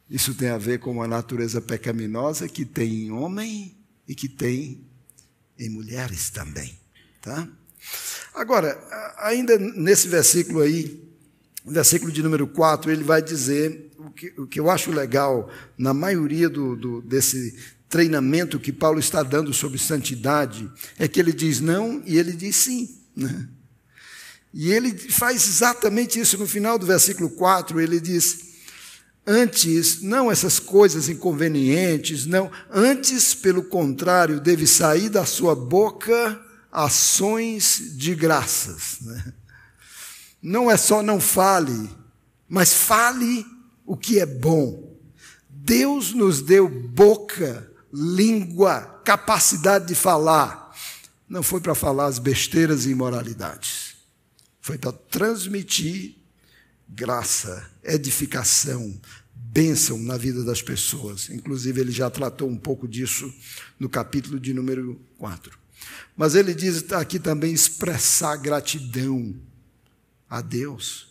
[0.10, 3.76] isso tem a ver com uma natureza pecaminosa que tem em homem
[4.08, 4.86] e que tem
[5.60, 6.78] em mulheres também.
[7.22, 7.48] Tá?
[8.34, 8.78] Agora,
[9.17, 11.04] ainda nesse versículo aí,
[11.65, 15.93] versículo de número 4, ele vai dizer o que, o que eu acho legal na
[15.93, 17.58] maioria do, do, desse
[17.89, 22.56] treinamento que Paulo está dando sobre santidade, é que ele diz não e ele diz
[22.56, 22.98] sim.
[23.15, 23.50] Né?
[24.54, 28.46] E ele faz exatamente isso no final do versículo 4, ele diz:
[29.30, 32.50] Antes, não essas coisas inconvenientes, não.
[32.72, 39.00] Antes, pelo contrário, deve sair da sua boca ações de graças.
[39.02, 39.34] Né?
[40.42, 41.90] Não é só não fale,
[42.48, 43.46] mas fale
[43.86, 44.96] o que é bom.
[45.50, 50.74] Deus nos deu boca, língua, capacidade de falar.
[51.28, 53.96] Não foi para falar as besteiras e imoralidades.
[54.62, 56.16] Foi para transmitir
[56.88, 59.00] graça, edificação,
[59.34, 61.30] bênção na vida das pessoas.
[61.30, 63.34] Inclusive, ele já tratou um pouco disso
[63.80, 65.58] no capítulo de número 4.
[66.15, 69.36] Mas ele diz aqui também expressar gratidão
[70.30, 71.08] a Deus.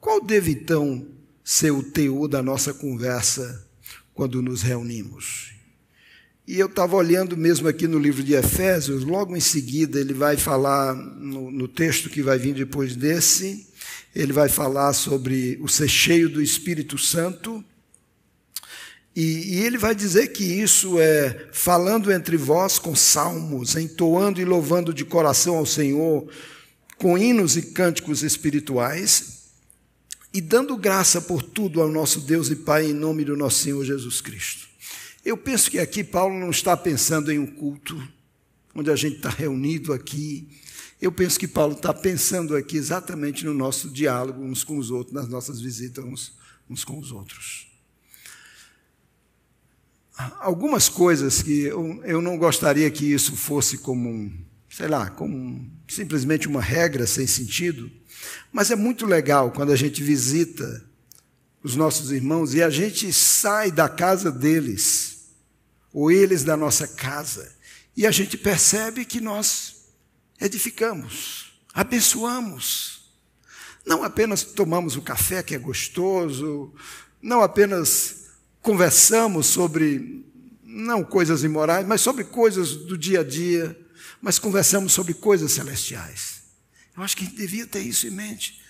[0.00, 1.06] Qual deve então
[1.42, 3.66] ser o teor da nossa conversa
[4.14, 5.55] quando nos reunimos?
[6.46, 10.36] E eu estava olhando mesmo aqui no livro de Efésios, logo em seguida ele vai
[10.36, 13.66] falar, no, no, texto que vai vir depois desse,
[14.14, 17.64] ele vai falar sobre o ser cheio do Espírito Santo.
[19.14, 24.44] E, e ele vai dizer que isso é falando entre vós com salmos, entoando e
[24.44, 26.28] louvando de coração ao Senhor,
[26.96, 29.48] com hinos e cânticos espirituais,
[30.32, 33.84] e dando graça por tudo ao nosso Deus e Pai, em nome do nosso Senhor
[33.84, 34.65] Jesus Cristo.
[35.26, 38.00] Eu penso que aqui Paulo não está pensando em um culto,
[38.72, 40.48] onde a gente está reunido aqui.
[41.02, 45.12] Eu penso que Paulo está pensando aqui exatamente no nosso diálogo uns com os outros,
[45.12, 46.32] nas nossas visitas uns,
[46.70, 47.66] uns com os outros.
[50.38, 54.32] Algumas coisas que eu, eu não gostaria que isso fosse como um
[54.70, 57.90] sei lá, como simplesmente uma regra sem sentido,
[58.52, 60.84] mas é muito legal quando a gente visita
[61.66, 65.15] os nossos irmãos e a gente sai da casa deles,
[65.96, 67.50] ou eles da nossa casa,
[67.96, 69.86] e a gente percebe que nós
[70.38, 73.08] edificamos, abençoamos.
[73.86, 76.70] Não apenas tomamos o café que é gostoso,
[77.22, 78.26] não apenas
[78.60, 80.22] conversamos sobre
[80.62, 83.74] não coisas imorais, mas sobre coisas do dia a dia,
[84.20, 86.42] mas conversamos sobre coisas celestiais.
[86.94, 88.60] Eu acho que a gente devia ter isso em mente.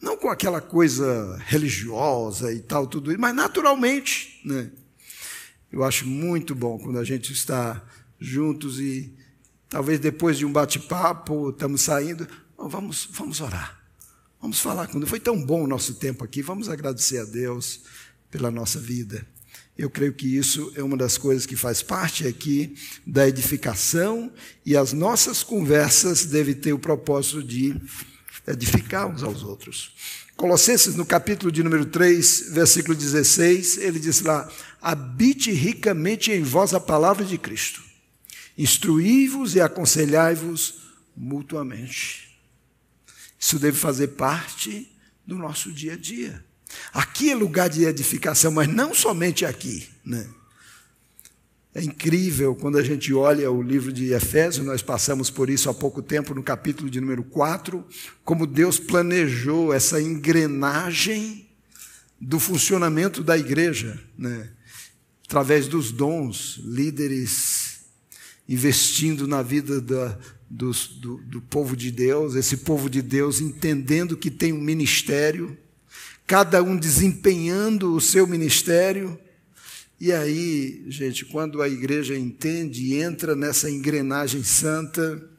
[0.00, 4.40] Não com aquela coisa religiosa e tal, tudo isso, mas naturalmente.
[4.44, 4.72] Né?
[5.72, 7.82] Eu acho muito bom quando a gente está
[8.18, 9.12] juntos e
[9.68, 12.26] talvez depois de um bate-papo, estamos saindo,
[12.56, 13.80] vamos, vamos orar.
[14.40, 17.80] Vamos falar quando foi tão bom o nosso tempo aqui, vamos agradecer a Deus
[18.30, 19.26] pela nossa vida.
[19.76, 22.74] Eu creio que isso é uma das coisas que faz parte aqui
[23.06, 24.32] da edificação
[24.64, 27.78] e as nossas conversas devem ter o propósito de
[28.46, 29.92] edificar uns aos outros.
[30.36, 34.50] Colossenses, no capítulo de número 3, versículo 16, ele diz lá:
[34.88, 37.82] Habite ricamente em vós a palavra de Cristo,
[38.56, 40.74] instruí-vos e aconselhai-vos
[41.16, 42.38] mutuamente.
[43.36, 44.88] Isso deve fazer parte
[45.26, 46.44] do nosso dia a dia.
[46.92, 49.88] Aqui é lugar de edificação, mas não somente aqui.
[50.04, 50.24] Né?
[51.74, 55.74] É incrível quando a gente olha o livro de Efésios, nós passamos por isso há
[55.74, 57.84] pouco tempo, no capítulo de número 4,
[58.24, 61.48] como Deus planejou essa engrenagem
[62.20, 64.50] do funcionamento da igreja, né?
[65.26, 67.80] Através dos dons, líderes
[68.48, 74.16] investindo na vida da, do, do, do povo de Deus, esse povo de Deus entendendo
[74.16, 75.58] que tem um ministério,
[76.26, 79.18] cada um desempenhando o seu ministério
[79.98, 85.30] e aí, gente, quando a igreja entende e entra nessa engrenagem santa,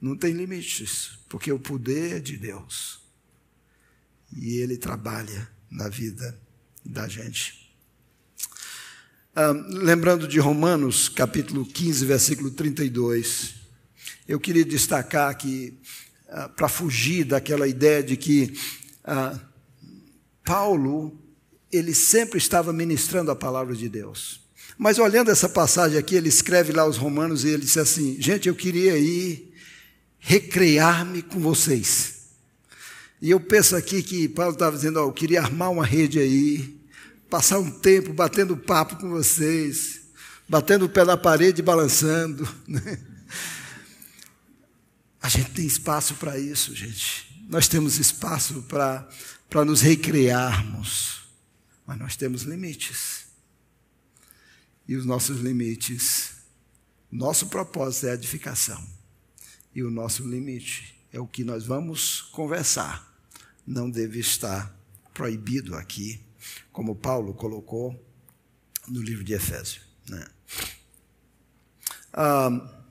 [0.00, 3.00] não tem limites, porque o poder é de Deus.
[4.36, 6.36] E ele trabalha na vida
[6.84, 7.61] da gente.
[9.34, 13.54] Ah, lembrando de Romanos, capítulo 15, versículo 32,
[14.28, 15.72] eu queria destacar que,
[16.28, 18.52] ah, para fugir daquela ideia de que
[19.02, 19.40] ah,
[20.44, 21.18] Paulo
[21.72, 24.42] ele sempre estava ministrando a palavra de Deus.
[24.76, 28.50] Mas olhando essa passagem aqui, ele escreve lá aos Romanos e ele disse assim: Gente,
[28.50, 29.50] eu queria ir
[30.18, 32.26] recrear-me com vocês.
[33.18, 36.81] E eu penso aqui que Paulo estava dizendo: oh, Eu queria armar uma rede aí,
[37.32, 40.02] passar um tempo batendo papo com vocês,
[40.46, 42.46] batendo o pé na parede e balançando.
[42.68, 43.02] Né?
[45.22, 47.42] A gente tem espaço para isso, gente.
[47.48, 51.22] Nós temos espaço para nos recrearmos.
[51.86, 53.24] Mas nós temos limites.
[54.86, 56.32] E os nossos limites,
[57.10, 58.86] nosso propósito é a edificação.
[59.74, 63.10] E o nosso limite é o que nós vamos conversar.
[63.66, 64.70] Não deve estar
[65.14, 66.20] proibido aqui,
[66.72, 67.94] como Paulo colocou
[68.88, 69.82] no livro de Efésios.
[70.08, 70.26] Né?
[72.12, 72.82] Ah,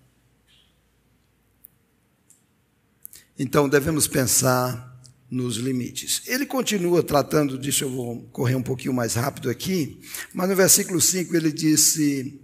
[3.38, 4.92] então devemos pensar
[5.30, 6.24] nos limites.
[6.28, 10.00] Ele continua tratando disso, eu vou correr um pouquinho mais rápido aqui,
[10.34, 12.40] mas no versículo 5 ele disse: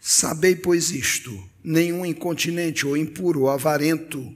[0.00, 1.32] Sabei, pois, isto:
[1.62, 4.34] nenhum incontinente ou impuro ou avarento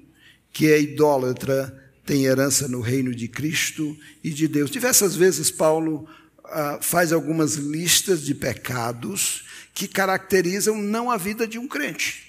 [0.53, 1.74] que é idólatra
[2.05, 4.70] tem herança no reino de Cristo e de Deus.
[4.70, 6.09] Diversas vezes Paulo
[6.51, 12.29] ah, faz algumas listas de pecados que caracterizam não a vida de um crente.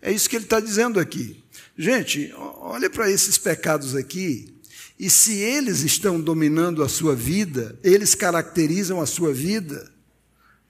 [0.00, 1.42] É isso que ele está dizendo aqui.
[1.76, 4.52] Gente, olha para esses pecados aqui,
[4.98, 9.90] e se eles estão dominando a sua vida, eles caracterizam a sua vida,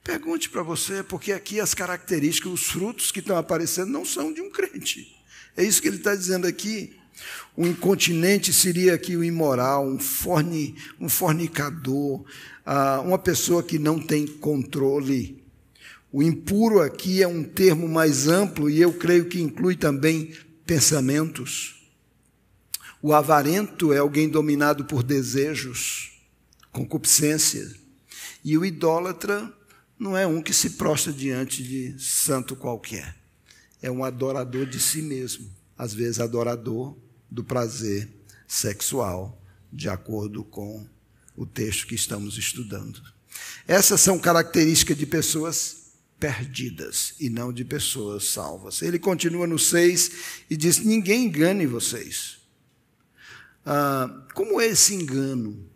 [0.02, 4.40] pergunte para você, porque aqui as características, os frutos que estão aparecendo não são de
[4.40, 5.14] um crente.
[5.56, 6.96] É isso que ele está dizendo aqui.
[7.56, 12.24] O incontinente seria aqui o imoral, um, forni, um fornicador,
[12.64, 15.42] ah, uma pessoa que não tem controle.
[16.10, 20.34] O impuro aqui é um termo mais amplo e eu creio que inclui também
[20.66, 21.90] pensamentos.
[23.02, 26.20] O avarento é alguém dominado por desejos,
[26.70, 27.68] concupiscência.
[28.44, 29.52] E o idólatra
[29.98, 33.16] não é um que se prostra diante de santo qualquer.
[33.80, 36.96] É um adorador de si mesmo, às vezes adorador
[37.32, 38.08] do prazer
[38.46, 39.40] sexual,
[39.72, 40.86] de acordo com
[41.34, 43.02] o texto que estamos estudando.
[43.66, 48.82] Essas são características de pessoas perdidas e não de pessoas salvas.
[48.82, 50.10] Ele continua no 6
[50.50, 52.38] e diz: Ninguém engane vocês.
[53.64, 55.66] Ah, como é esse engano?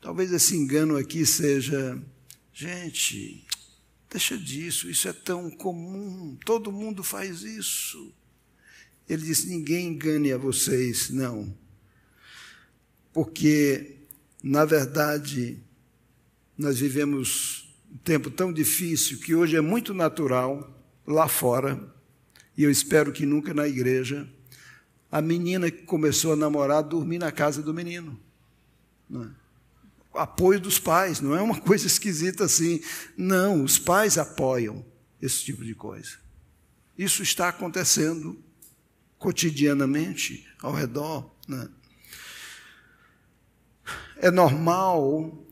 [0.00, 2.02] Talvez esse engano aqui seja,
[2.52, 3.46] gente,
[4.10, 8.12] Deixa disso, isso é tão comum, todo mundo faz isso.
[9.10, 11.52] Ele diz: ninguém engane a vocês, não.
[13.12, 13.96] Porque,
[14.40, 15.58] na verdade,
[16.56, 21.92] nós vivemos um tempo tão difícil que hoje é muito natural, lá fora,
[22.56, 24.32] e eu espero que nunca na igreja,
[25.10, 28.16] a menina que começou a namorar dormir na casa do menino.
[29.08, 29.30] Não é?
[30.14, 32.80] apoio dos pais, não é uma coisa esquisita assim.
[33.16, 34.86] Não, os pais apoiam
[35.20, 36.16] esse tipo de coisa.
[36.96, 38.40] Isso está acontecendo
[39.20, 41.30] cotidianamente ao redor.
[41.46, 41.68] Né?
[44.16, 45.46] É normal,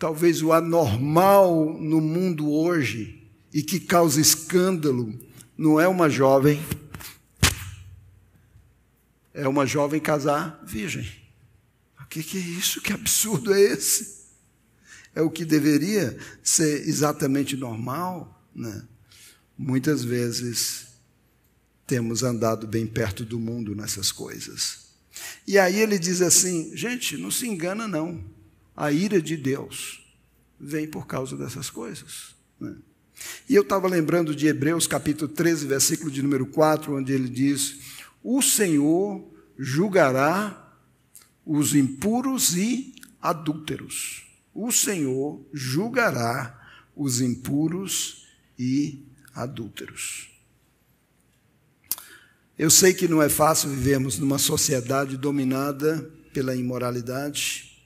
[0.00, 5.16] talvez o anormal no mundo hoje e que causa escândalo,
[5.56, 6.60] não é uma jovem,
[9.32, 11.28] é uma jovem casar virgem
[12.08, 12.80] que, que é isso?
[12.80, 14.18] Que absurdo é esse?
[15.14, 18.86] É o que deveria ser exatamente normal, né?
[19.56, 20.87] Muitas vezes
[21.88, 24.90] temos andado bem perto do mundo nessas coisas.
[25.46, 28.22] E aí ele diz assim: gente, não se engana, não.
[28.76, 30.06] A ira de Deus
[30.60, 32.36] vem por causa dessas coisas.
[32.60, 32.76] Né?
[33.48, 37.78] E eu estava lembrando de Hebreus capítulo 13, versículo de número 4, onde ele diz:
[38.22, 39.26] O Senhor
[39.58, 40.70] julgará
[41.44, 44.26] os impuros e adúlteros.
[44.54, 46.54] O Senhor julgará
[46.94, 48.26] os impuros
[48.58, 50.37] e adúlteros.
[52.58, 57.78] Eu sei que não é fácil vivermos numa sociedade dominada pela imoralidade.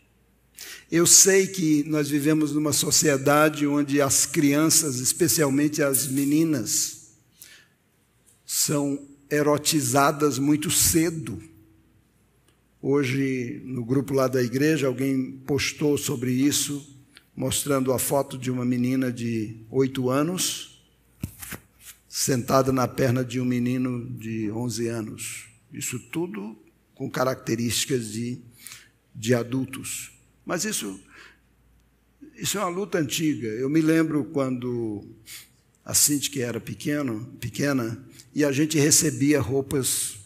[0.90, 7.12] Eu sei que nós vivemos numa sociedade onde as crianças, especialmente as meninas,
[8.46, 11.52] são erotizadas muito cedo
[12.84, 16.84] Hoje, no grupo lá da igreja, alguém postou sobre isso,
[17.36, 20.71] mostrando a foto de uma menina de oito anos,
[22.14, 25.46] sentada na perna de um menino de onze anos.
[25.72, 26.54] Isso tudo
[26.94, 28.38] com características de,
[29.14, 30.12] de adultos.
[30.44, 31.00] Mas isso,
[32.36, 33.48] isso é uma luta antiga.
[33.48, 35.02] Eu me lembro quando
[35.82, 40.18] a Cinti, que era pequeno, pequena, e a gente recebia roupas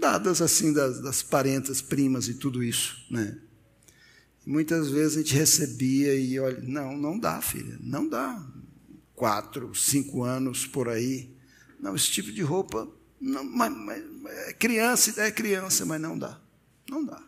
[0.00, 3.36] dadas assim das, das parentas, primas e tudo isso, né?
[4.46, 8.40] Muitas vezes a gente recebia e olha, não, não dá, filha, não dá.
[9.22, 11.30] Quatro, cinco anos por aí.
[11.78, 12.88] Não, esse tipo de roupa,
[13.20, 14.02] não, mas, mas,
[14.48, 16.40] é criança, é criança, mas não dá.
[16.90, 17.22] Não dá.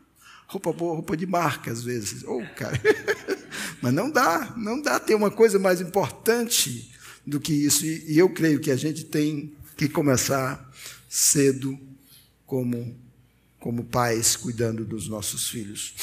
[0.48, 2.24] Roupa boa, roupa de marca, às vezes.
[2.24, 2.76] Oh, cara.
[3.80, 4.98] mas não dá, não dá.
[4.98, 6.92] Tem uma coisa mais importante
[7.24, 7.86] do que isso.
[7.86, 10.68] E, e eu creio que a gente tem que começar
[11.08, 11.78] cedo
[12.44, 12.98] como,
[13.60, 15.94] como pais cuidando dos nossos filhos.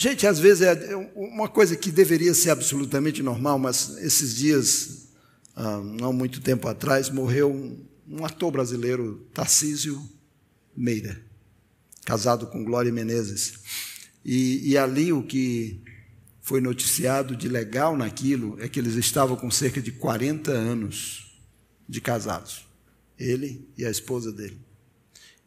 [0.00, 5.08] Gente, às vezes é uma coisa que deveria ser absolutamente normal, mas esses dias,
[5.56, 10.00] ah, não muito tempo atrás, morreu um, um ator brasileiro, Tarcísio
[10.76, 11.20] Meira,
[12.04, 13.54] casado com Glória Menezes.
[14.24, 15.82] E, e ali o que
[16.42, 21.42] foi noticiado de legal naquilo é que eles estavam com cerca de 40 anos
[21.88, 22.64] de casados.
[23.18, 24.60] Ele e a esposa dele.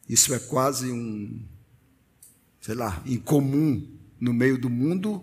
[0.06, 1.40] Isso é quase um,
[2.60, 5.20] sei lá, incomum no meio do mundo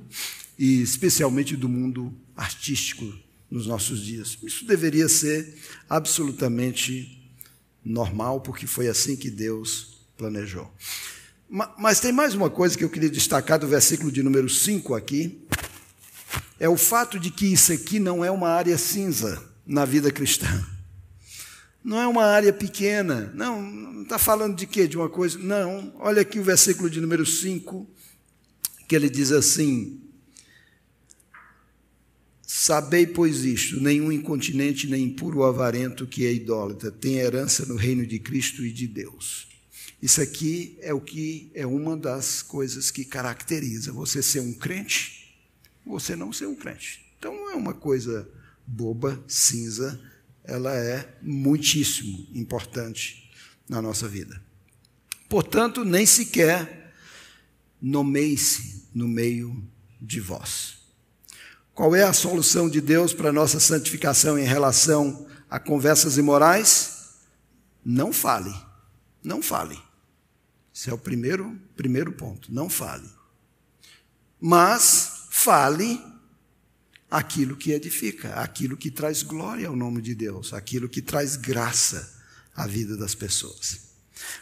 [0.57, 3.09] e especialmente do mundo artístico
[3.49, 4.37] nos nossos dias.
[4.43, 5.57] Isso deveria ser
[5.89, 7.31] absolutamente
[7.83, 10.69] normal, porque foi assim que Deus planejou.
[11.77, 15.47] Mas tem mais uma coisa que eu queria destacar do versículo de número 5 aqui.
[16.59, 20.45] É o fato de que isso aqui não é uma área cinza na vida cristã.
[21.81, 23.31] Não é uma área pequena.
[23.33, 24.89] Não, não está falando de quê?
[24.89, 25.39] De uma coisa.
[25.39, 25.95] Não.
[25.99, 27.87] Olha aqui o versículo de número 5,
[28.89, 30.01] que ele diz assim:
[32.41, 38.05] Sabei, pois, isto: nenhum incontinente, nem impuro avarento que é idólatra tem herança no reino
[38.05, 39.47] de Cristo e de Deus.
[40.01, 45.37] Isso aqui é o que é uma das coisas que caracteriza você ser um crente,
[45.85, 47.05] você não ser um crente.
[47.19, 48.27] Então não é uma coisa
[48.65, 49.99] boba, cinza,
[50.43, 53.29] ela é muitíssimo importante
[53.67, 54.41] na nossa vida.
[55.27, 56.95] Portanto, nem sequer
[57.79, 59.63] nomeie-se no meio
[60.01, 60.77] de vós.
[61.73, 67.15] Qual é a solução de Deus para a nossa santificação em relação a conversas imorais?
[67.85, 68.53] Não fale.
[69.23, 69.79] Não fale.
[70.73, 72.53] Esse é o primeiro, primeiro ponto.
[72.53, 73.09] Não fale.
[74.39, 76.01] Mas fale
[77.09, 82.21] aquilo que edifica, aquilo que traz glória ao nome de Deus, aquilo que traz graça
[82.55, 83.89] à vida das pessoas.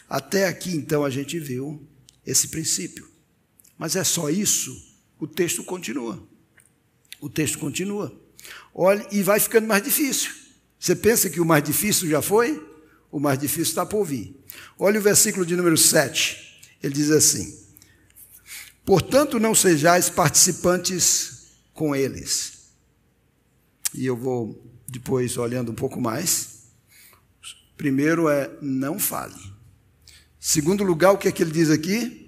[0.10, 1.88] Até aqui, então, a gente viu
[2.26, 3.08] esse princípio.
[3.78, 4.76] Mas é só isso?
[5.20, 6.22] O texto continua.
[7.20, 8.14] O texto continua.
[8.74, 10.32] Olhe, e vai ficando mais difícil.
[10.80, 12.64] Você pensa que o mais difícil já foi?
[13.12, 14.36] O mais difícil está por vir.
[14.78, 16.62] Olha o versículo de número 7.
[16.82, 17.58] Ele diz assim:
[18.86, 22.72] Portanto, não sejais participantes com eles.
[23.94, 26.58] E eu vou depois olhando um pouco mais.
[27.76, 29.36] Primeiro é não fale.
[30.40, 32.27] Segundo lugar, o que é que ele diz aqui?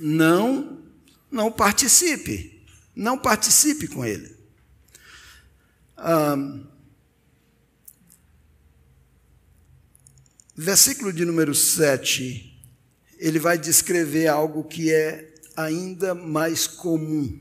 [0.00, 0.82] Não,
[1.30, 2.64] não participe.
[2.94, 4.34] Não participe com ele.
[5.96, 6.36] Ah,
[10.54, 12.58] versículo de número 7,
[13.18, 17.38] ele vai descrever algo que é ainda mais comum.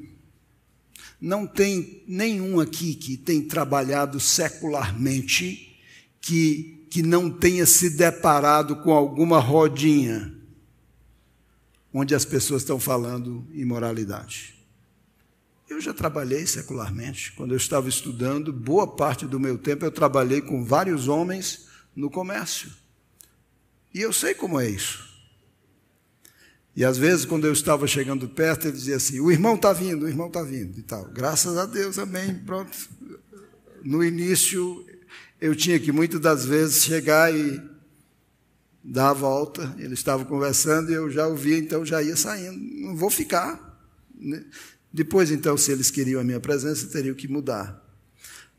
[1.20, 5.80] Não tem nenhum aqui que tem trabalhado secularmente
[6.20, 10.34] que, que não tenha se deparado com alguma rodinha
[11.98, 14.54] onde as pessoas estão falando imoralidade.
[15.70, 17.32] Eu já trabalhei secularmente.
[17.32, 22.12] Quando eu estava estudando, boa parte do meu tempo eu trabalhei com vários homens no
[22.12, 22.70] comércio.
[23.94, 25.06] E eu sei como é isso.
[26.76, 30.04] E às vezes, quando eu estava chegando perto, ele dizia assim: o irmão está vindo,
[30.04, 31.06] o irmão está vindo e tal.
[31.06, 32.36] Graças a Deus, amém.
[32.46, 32.78] Pronto.
[33.82, 34.86] No início,
[35.40, 37.75] eu tinha que muitas das vezes chegar e
[38.86, 39.76] dar a volta.
[39.80, 42.58] Ele estava conversando e eu já ouvia, então já ia saindo.
[42.58, 43.82] Não vou ficar.
[44.14, 44.46] Né?
[44.94, 47.84] Depois, então, se eles queriam a minha presença, teriam que mudar.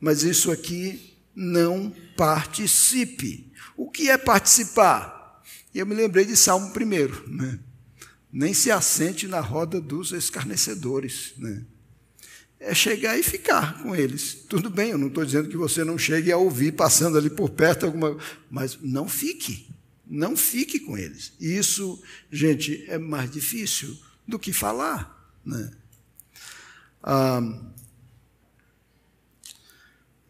[0.01, 3.53] Mas isso aqui não participe.
[3.77, 5.43] O que é participar?
[5.75, 7.59] Eu me lembrei de Salmo primeiro, né?
[8.33, 11.65] Nem se assente na roda dos escarnecedores, né?
[12.59, 14.35] É chegar e ficar com eles.
[14.49, 17.51] Tudo bem, eu não estou dizendo que você não chegue a ouvir passando ali por
[17.51, 18.17] perto alguma,
[18.51, 19.69] mas não fique,
[20.07, 21.33] não fique com eles.
[21.41, 22.01] Isso,
[22.31, 25.71] gente, é mais difícil do que falar, né?
[27.03, 27.41] Ah,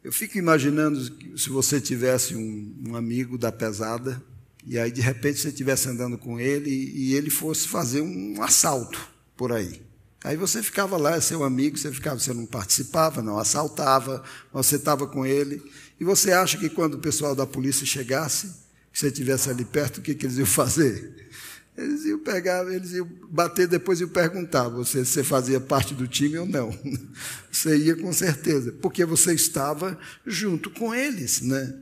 [0.03, 4.23] eu fico imaginando se você tivesse um, um amigo da pesada
[4.67, 9.01] e aí, de repente, você estivesse andando com ele e ele fosse fazer um assalto
[9.37, 9.81] por aí.
[10.25, 14.75] Aí você ficava lá, é seu amigo, você ficava, você não participava, não assaltava, você
[14.75, 15.63] estava com ele.
[16.01, 18.66] E você acha que quando o pessoal da polícia chegasse,
[18.97, 21.29] que você estivesse ali perto, o que, que eles iam fazer?
[21.77, 26.09] Eles iam pegar, eles iam bater, depois iam perguntar você se você fazia parte do
[26.09, 26.71] time ou não.
[27.53, 31.79] Você ia com certeza, porque você estava junto com eles, né?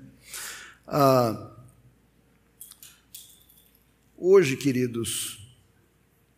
[0.87, 1.51] Ah,
[4.17, 5.55] Hoje, queridos,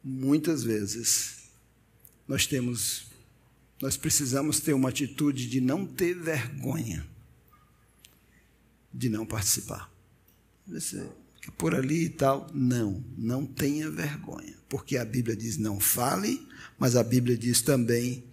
[0.03, 1.51] muitas vezes
[2.27, 3.07] nós temos
[3.81, 7.07] nós precisamos ter uma atitude de não ter vergonha
[8.93, 9.96] de não participar.
[10.69, 11.07] Você
[11.57, 16.45] por ali e tal, não, não tenha vergonha, porque a Bíblia diz não fale,
[16.77, 18.25] mas a Bíblia diz também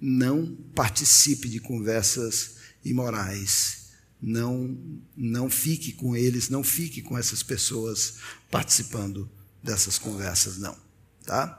[0.00, 3.80] não participe de conversas imorais
[4.20, 4.76] não,
[5.16, 8.16] não fique com eles, não fique com essas pessoas
[8.50, 9.30] participando
[9.62, 10.76] dessas conversas, não.
[11.24, 11.56] Tá?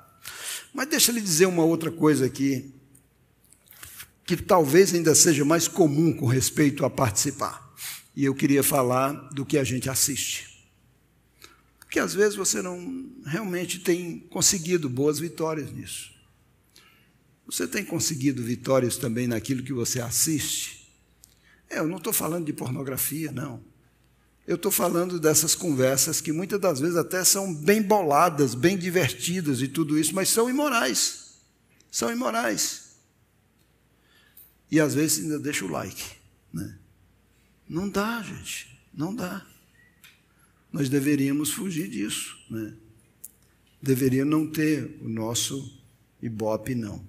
[0.74, 2.74] Mas deixa eu lhe dizer uma outra coisa aqui,
[4.26, 7.71] que talvez ainda seja mais comum com respeito a participar.
[8.16, 10.52] E eu queria falar do que a gente assiste.
[11.80, 16.12] Porque às vezes você não realmente tem conseguido boas vitórias nisso.
[17.46, 20.90] Você tem conseguido vitórias também naquilo que você assiste?
[21.70, 23.62] É, eu não estou falando de pornografia, não.
[24.48, 29.62] Eu estou falando dessas conversas que muitas das vezes até são bem boladas, bem divertidas
[29.62, 31.36] e tudo isso, mas são imorais.
[31.92, 32.92] São imorais.
[34.70, 36.21] E às vezes ainda deixa o like.
[37.72, 38.68] Não dá, gente.
[38.94, 39.46] Não dá.
[40.74, 42.38] Nós deveríamos fugir disso.
[42.50, 42.74] Né?
[43.82, 45.82] Deveria não ter o nosso
[46.22, 47.02] ibope, não.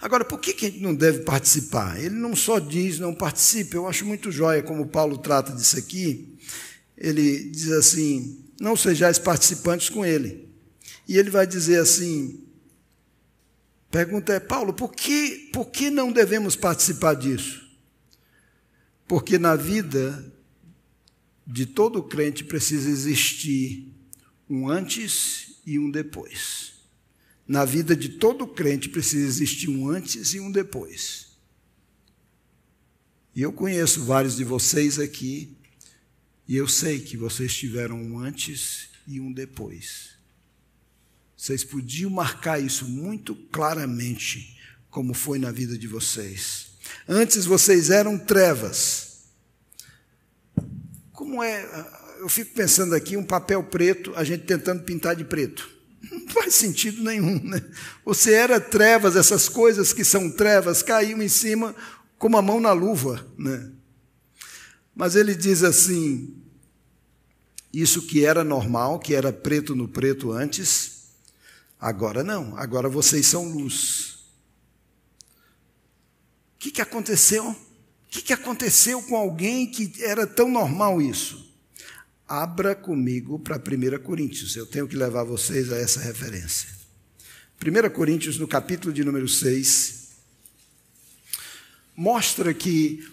[0.00, 2.02] Agora, por que, que a gente não deve participar?
[2.02, 6.36] Ele não só diz não participe, eu acho muito jóia como Paulo trata disso aqui.
[6.96, 10.48] Ele diz assim: não sejais participantes com ele.
[11.06, 12.44] E ele vai dizer assim:
[13.88, 17.67] pergunta é, Paulo, por que, por que não devemos participar disso?
[19.08, 20.32] Porque na vida
[21.46, 23.90] de todo crente precisa existir
[24.48, 26.74] um antes e um depois.
[27.46, 31.28] Na vida de todo crente precisa existir um antes e um depois.
[33.34, 35.56] E eu conheço vários de vocês aqui,
[36.46, 40.18] e eu sei que vocês tiveram um antes e um depois.
[41.34, 44.58] Vocês podiam marcar isso muito claramente,
[44.90, 46.67] como foi na vida de vocês.
[47.08, 49.08] Antes vocês eram trevas.
[51.12, 51.64] Como é?
[52.18, 55.68] Eu fico pensando aqui um papel preto, a gente tentando pintar de preto.
[56.10, 57.62] Não faz sentido nenhum, né?
[58.04, 61.74] Você era trevas, essas coisas que são trevas caíam em cima,
[62.16, 63.70] como a mão na luva, né?
[64.94, 66.36] Mas ele diz assim:
[67.72, 71.12] isso que era normal, que era preto no preto antes,
[71.80, 74.07] agora não, agora vocês são luz.
[76.58, 77.48] O que, que aconteceu?
[77.50, 77.56] O
[78.10, 81.46] que, que aconteceu com alguém que era tão normal isso?
[82.26, 86.68] Abra comigo para 1 Coríntios, eu tenho que levar vocês a essa referência.
[87.64, 90.08] 1 Coríntios, no capítulo de número 6,
[91.96, 93.06] mostra que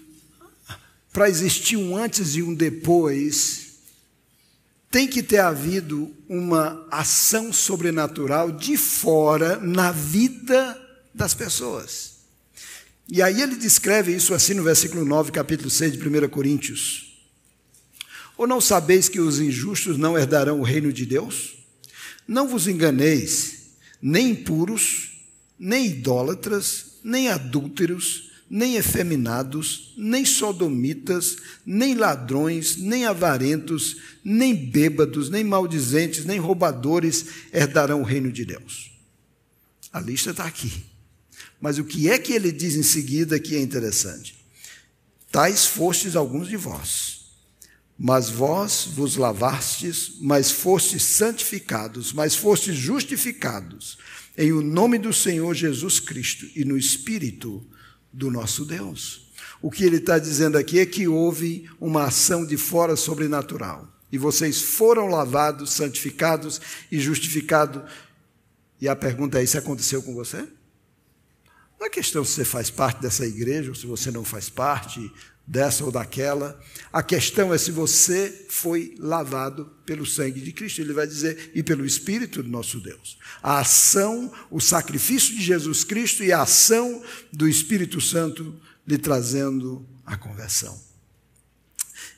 [1.16, 3.68] para existir um antes e um depois,
[4.92, 10.78] tem que ter havido uma ação sobrenatural de fora na vida
[11.14, 12.15] das pessoas.
[13.08, 17.14] E aí ele descreve isso assim no versículo 9, capítulo 6 de 1 Coríntios.
[18.38, 21.56] Ou não sabeis que os injustos não herdarão o reino de Deus?
[22.28, 25.12] Não vos enganeis, nem impuros,
[25.58, 35.44] nem idólatras, nem adúlteros, nem efeminados, nem sodomitas, nem ladrões, nem avarentos, nem bêbados, nem
[35.44, 38.92] maldizentes, nem roubadores herdarão o reino de Deus.
[39.94, 40.95] A lista está aqui.
[41.66, 44.36] Mas o que é que ele diz em seguida que é interessante?
[45.32, 47.32] Tais fostes alguns de vós,
[47.98, 53.98] mas vós vos lavastes, mas fostes santificados, mas fostes justificados
[54.38, 57.66] em o nome do Senhor Jesus Cristo e no Espírito
[58.14, 59.32] do nosso Deus.
[59.60, 63.92] O que ele está dizendo aqui é que houve uma ação de fora sobrenatural.
[64.12, 66.62] E vocês foram lavados, santificados
[66.92, 67.82] e justificados.
[68.80, 70.48] E a pergunta é: isso aconteceu com você?
[71.86, 75.12] Não é questão se você faz parte dessa igreja ou se você não faz parte
[75.46, 76.60] dessa ou daquela.
[76.92, 80.82] A questão é se você foi lavado pelo sangue de Cristo.
[80.82, 83.20] Ele vai dizer, e pelo Espírito do nosso Deus.
[83.44, 89.88] A ação, o sacrifício de Jesus Cristo e a ação do Espírito Santo lhe trazendo
[90.04, 90.82] a conversão.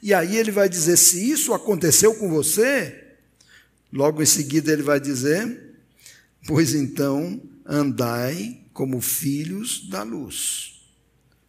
[0.01, 3.17] E aí ele vai dizer: se isso aconteceu com você,
[3.91, 5.75] logo em seguida ele vai dizer:
[6.45, 10.79] pois então andai como filhos da luz.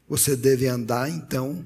[0.09, 1.63] Você deve andar, então,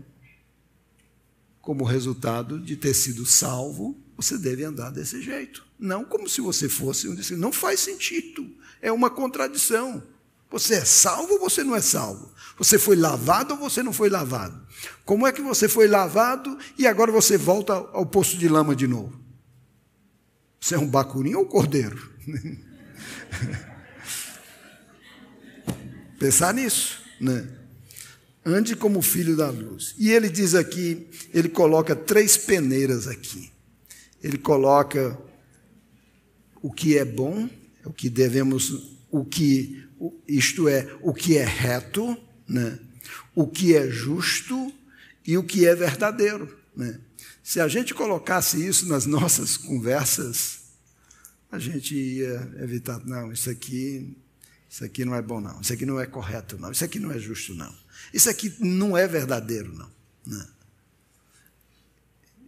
[1.60, 5.64] como resultado de ter sido salvo, você deve andar desse jeito.
[5.78, 7.42] Não como se você fosse um discípulo.
[7.42, 8.44] Não faz sentido.
[8.80, 10.02] É uma contradição.
[10.50, 12.32] Você é salvo ou você não é salvo?
[12.58, 14.66] Você foi lavado ou você não foi lavado?
[15.04, 18.88] Como é que você foi lavado e agora você volta ao poço de lama de
[18.88, 19.16] novo?
[20.58, 22.10] Você é um bacurinho ou um cordeiro?
[26.22, 27.48] Pensar nisso, né?
[28.46, 29.92] Ande como filho da luz.
[29.98, 33.50] E ele diz aqui, ele coloca três peneiras aqui.
[34.22, 35.18] Ele coloca
[36.62, 37.50] o que é bom,
[37.84, 39.84] o que devemos, o que,
[40.28, 42.16] isto é, o que é reto,
[42.46, 42.78] né?
[43.34, 44.72] o que é justo
[45.26, 46.56] e o que é verdadeiro.
[46.76, 47.00] Né?
[47.42, 50.60] Se a gente colocasse isso nas nossas conversas,
[51.50, 54.21] a gente ia evitar, não, isso aqui
[54.72, 55.60] isso aqui não é bom, não.
[55.60, 56.72] Isso aqui não é correto, não.
[56.72, 57.70] Isso aqui não é justo, não.
[58.10, 59.90] Isso aqui não é verdadeiro, não.
[60.24, 60.48] não.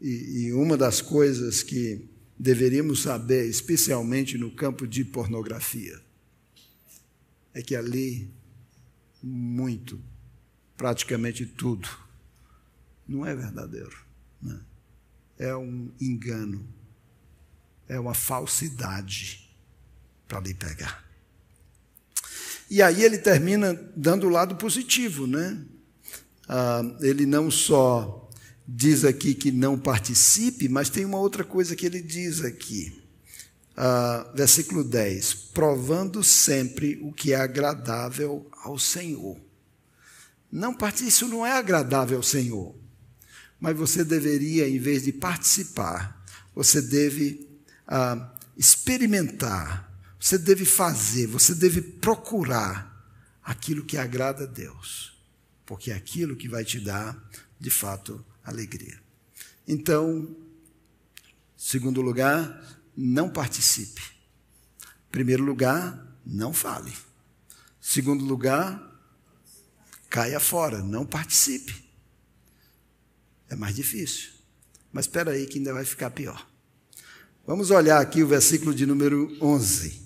[0.00, 2.08] E, e uma das coisas que
[2.38, 6.00] deveríamos saber, especialmente no campo de pornografia,
[7.52, 8.32] é que ali,
[9.22, 10.02] muito,
[10.78, 11.86] praticamente tudo,
[13.06, 14.02] não é verdadeiro.
[14.40, 14.58] Né?
[15.36, 16.66] É um engano,
[17.86, 19.54] é uma falsidade
[20.26, 21.03] para lhe pegar.
[22.70, 25.58] E aí ele termina dando o lado positivo, né?
[26.48, 28.28] Ah, ele não só
[28.66, 33.02] diz aqui que não participe, mas tem uma outra coisa que ele diz aqui.
[33.76, 39.38] Ah, versículo 10: provando sempre o que é agradável ao Senhor.
[40.50, 42.74] Não isso não é agradável ao Senhor.
[43.58, 47.48] Mas você deveria, em vez de participar, você deve
[47.86, 49.92] ah, experimentar
[50.24, 55.14] você deve fazer, você deve procurar aquilo que agrada a Deus,
[55.66, 57.14] porque é aquilo que vai te dar,
[57.60, 58.98] de fato, alegria.
[59.68, 60.34] Então,
[61.54, 64.00] segundo lugar, não participe.
[65.10, 66.94] Primeiro lugar, não fale.
[67.78, 68.82] Segundo lugar,
[70.08, 71.84] caia fora, não participe.
[73.50, 74.30] É mais difícil.
[74.90, 76.48] Mas espera aí que ainda vai ficar pior.
[77.46, 80.03] Vamos olhar aqui o versículo de número 11.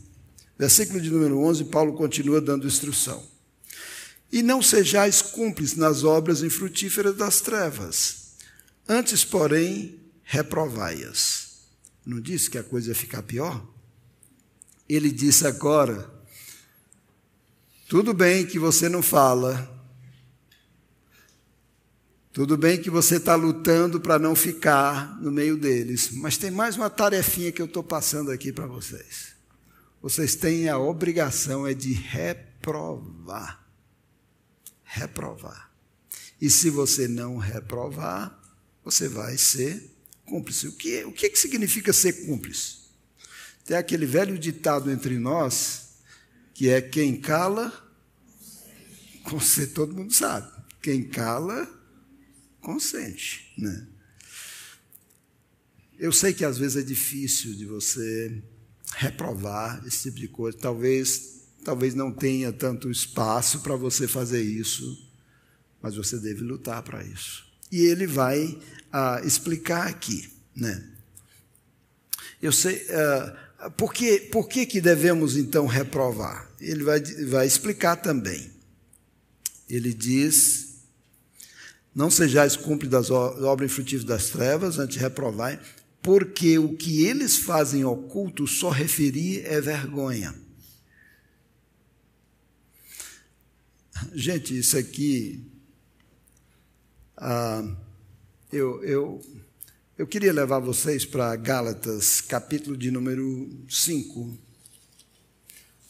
[0.58, 3.24] Versículo de número 11, Paulo continua dando instrução.
[4.30, 8.32] E não sejais cúmplices nas obras infrutíferas das trevas,
[8.88, 11.60] antes, porém, reprovai-as.
[12.04, 13.64] Não disse que a coisa ia ficar pior?
[14.88, 16.10] Ele disse agora:
[17.88, 19.78] tudo bem que você não fala,
[22.38, 26.76] Tudo bem que você está lutando para não ficar no meio deles, mas tem mais
[26.76, 29.37] uma tarefinha que eu estou passando aqui para vocês.
[30.00, 33.66] Vocês têm a obrigação é de reprovar.
[34.84, 35.72] Reprovar.
[36.40, 38.38] E se você não reprovar,
[38.84, 39.90] você vai ser
[40.24, 40.68] cúmplice.
[40.68, 42.78] O que, o que, que significa ser cúmplice?
[43.64, 45.98] Tem aquele velho ditado entre nós,
[46.54, 47.72] que é quem cala,
[49.30, 50.50] você todo mundo sabe.
[50.80, 51.68] Quem cala,
[52.60, 53.52] consente.
[53.58, 53.86] Né?
[55.98, 58.42] Eu sei que às vezes é difícil de você
[58.94, 60.56] reprovar esse tipo de coisa.
[60.58, 65.08] Talvez, talvez não tenha tanto espaço para você fazer isso,
[65.80, 67.46] mas você deve lutar para isso.
[67.70, 68.58] E ele vai
[68.92, 70.84] ah, explicar aqui, né?
[72.40, 72.86] Eu sei.
[72.90, 76.48] Ah, por que, por que, que devemos então reprovar?
[76.60, 78.50] Ele vai, vai explicar também.
[79.68, 80.68] Ele diz
[81.94, 85.58] não sejais cúmplices das obras infrutíferas das trevas, antes reprovai,
[86.02, 90.34] porque o que eles fazem oculto só referir é vergonha.
[94.12, 95.44] Gente, isso aqui.
[97.16, 97.76] Ah,
[98.52, 99.20] eu, eu,
[99.98, 104.38] eu queria levar vocês para Gálatas, capítulo de número 5.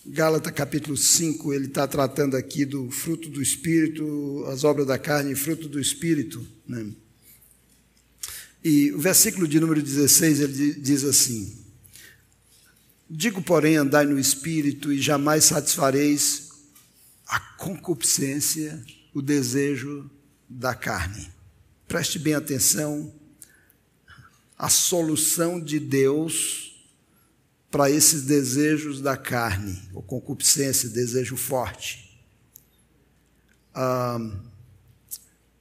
[0.07, 5.33] Gálatas capítulo 5, ele está tratando aqui do fruto do Espírito, as obras da carne
[5.33, 6.45] e fruto do Espírito.
[6.67, 6.95] Né?
[8.63, 11.57] E o versículo de número 16, ele diz assim:
[13.09, 16.51] Digo, porém, andai no Espírito e jamais satisfareis
[17.27, 18.83] a concupiscência,
[19.15, 20.11] o desejo
[20.49, 21.31] da carne.
[21.87, 23.15] Preste bem atenção,
[24.59, 26.69] a solução de Deus
[27.71, 32.19] para esses desejos da carne, ou concupiscência, desejo forte.
[33.75, 34.19] Ah,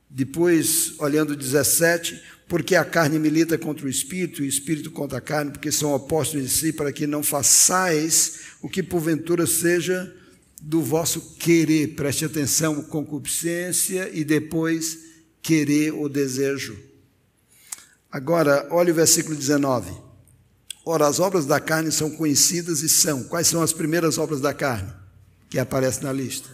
[0.10, 5.22] depois, olhando 17, porque a carne milita contra o espírito e o espírito contra a
[5.22, 10.14] carne, porque são opostos em si, para que não façais o que porventura seja
[10.62, 11.95] do vosso querer.
[11.95, 14.98] Preste atenção, concupiscência e depois
[15.41, 16.78] querer ou desejo.
[18.10, 19.91] Agora, olha o versículo 19.
[20.86, 23.26] Ora, as obras da carne são conhecidas e são.
[23.26, 24.93] Quais são as primeiras obras da carne
[25.50, 26.48] que aparecem na lista?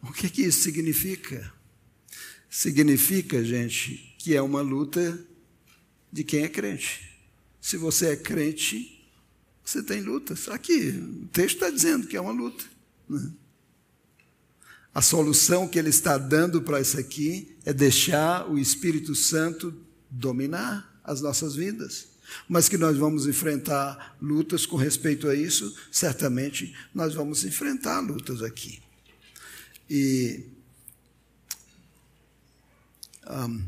[0.00, 1.52] O que, que isso significa?
[2.50, 5.24] Significa, gente, que é uma luta
[6.12, 7.16] de quem é crente.
[7.60, 9.08] Se você é crente,
[9.64, 10.48] você tem lutas.
[10.48, 12.64] Aqui, o texto está dizendo que é uma luta.
[13.08, 13.30] Né?
[14.92, 19.72] A solução que ele está dando para isso aqui é deixar o Espírito Santo
[20.10, 22.08] dominar as nossas vidas.
[22.48, 28.42] Mas que nós vamos enfrentar lutas com respeito a isso, certamente nós vamos enfrentar lutas
[28.42, 28.82] aqui.
[29.88, 30.58] E.
[33.28, 33.64] Um,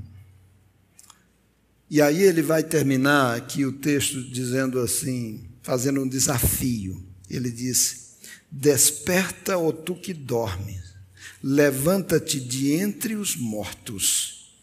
[1.90, 7.06] e aí ele vai terminar aqui o texto dizendo assim, fazendo um desafio.
[7.28, 8.16] Ele diz:
[8.50, 10.94] Desperta, ó tu que dormes,
[11.42, 14.54] levanta-te de entre os mortos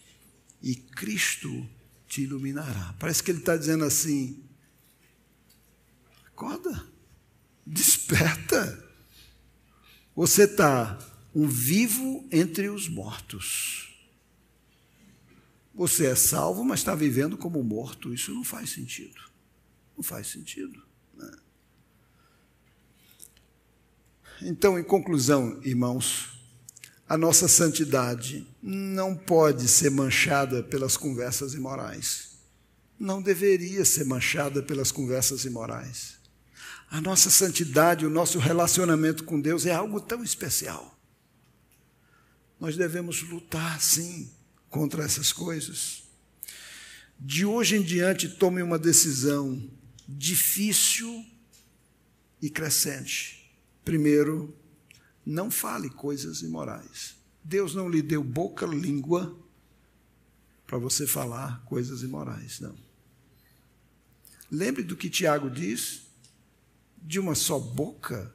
[0.62, 1.68] e Cristo
[2.08, 2.94] te iluminará.
[2.98, 4.42] Parece que ele está dizendo assim:
[6.26, 6.86] acorda,
[7.66, 8.88] desperta.
[10.14, 10.98] Você está
[11.34, 13.89] um vivo entre os mortos.
[15.80, 18.12] Você é salvo, mas está vivendo como morto.
[18.12, 19.18] Isso não faz sentido.
[19.96, 20.82] Não faz sentido.
[21.16, 21.30] Né?
[24.42, 26.38] Então, em conclusão, irmãos,
[27.08, 32.36] a nossa santidade não pode ser manchada pelas conversas imorais.
[32.98, 36.18] Não deveria ser manchada pelas conversas imorais.
[36.90, 40.94] A nossa santidade, o nosso relacionamento com Deus é algo tão especial.
[42.60, 44.30] Nós devemos lutar, sim,
[44.70, 46.04] contra essas coisas.
[47.18, 49.62] De hoje em diante, tome uma decisão
[50.08, 51.26] difícil
[52.40, 53.52] e crescente.
[53.84, 54.56] Primeiro,
[55.26, 57.16] não fale coisas imorais.
[57.44, 59.36] Deus não lhe deu boca, língua
[60.66, 62.76] para você falar coisas imorais, não.
[64.50, 66.02] Lembre do que Tiago diz:
[67.02, 68.32] de uma só boca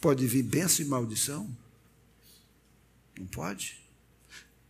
[0.00, 1.56] pode vir bênção e maldição?
[3.18, 3.77] Não pode?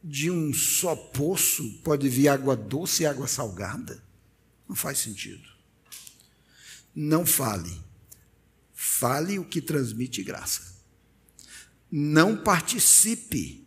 [0.03, 4.03] De um só poço pode vir água doce e água salgada?
[4.69, 5.49] Não faz sentido.
[6.95, 7.81] Não fale.
[8.73, 10.77] Fale o que transmite graça.
[11.91, 13.67] Não participe.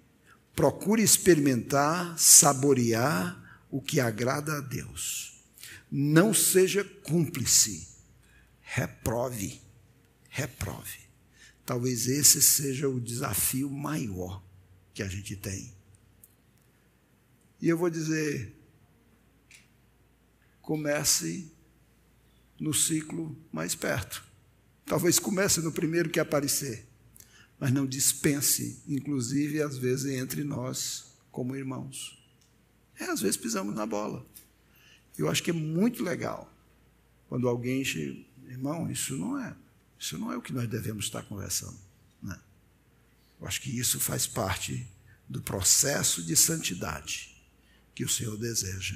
[0.55, 5.43] Procure experimentar, saborear o que agrada a Deus.
[5.89, 7.87] Não seja cúmplice.
[8.61, 9.61] Reprove.
[10.29, 10.99] Reprove.
[11.65, 14.43] Talvez esse seja o desafio maior
[14.93, 15.73] que a gente tem.
[17.61, 18.53] E eu vou dizer:
[20.61, 21.51] comece
[22.59, 24.23] no ciclo mais perto.
[24.85, 26.87] Talvez comece no primeiro que aparecer,
[27.59, 32.17] mas não dispense, inclusive às vezes entre nós como irmãos.
[32.99, 34.25] É, às vezes pisamos na bola.
[35.17, 36.51] Eu acho que é muito legal
[37.29, 39.55] quando alguém chega, irmão, isso não é,
[39.97, 41.77] isso não é o que nós devemos estar conversando.
[42.21, 42.37] Né?
[43.39, 44.85] Eu acho que isso faz parte
[45.29, 47.30] do processo de santidade
[47.93, 48.95] que o Senhor deseja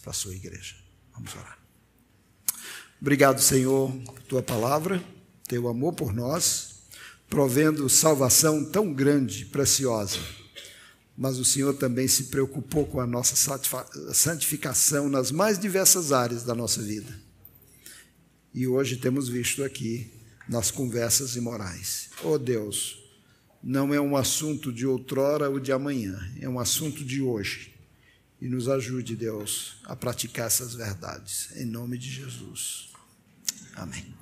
[0.00, 0.74] para a sua igreja.
[1.12, 1.58] Vamos orar.
[3.00, 5.02] Obrigado, Senhor, por tua palavra,
[5.48, 6.82] teu amor por nós,
[7.28, 10.18] provendo salvação tão grande, preciosa.
[11.16, 13.34] Mas o Senhor também se preocupou com a nossa
[14.12, 17.12] santificação nas mais diversas áreas da nossa vida.
[18.54, 20.12] E hoje temos visto aqui
[20.48, 22.10] nas conversas imorais.
[22.22, 22.98] Oh Deus,
[23.62, 27.71] não é um assunto de outrora ou de amanhã, é um assunto de hoje.
[28.42, 31.56] E nos ajude, Deus, a praticar essas verdades.
[31.56, 32.90] Em nome de Jesus.
[33.76, 34.21] Amém.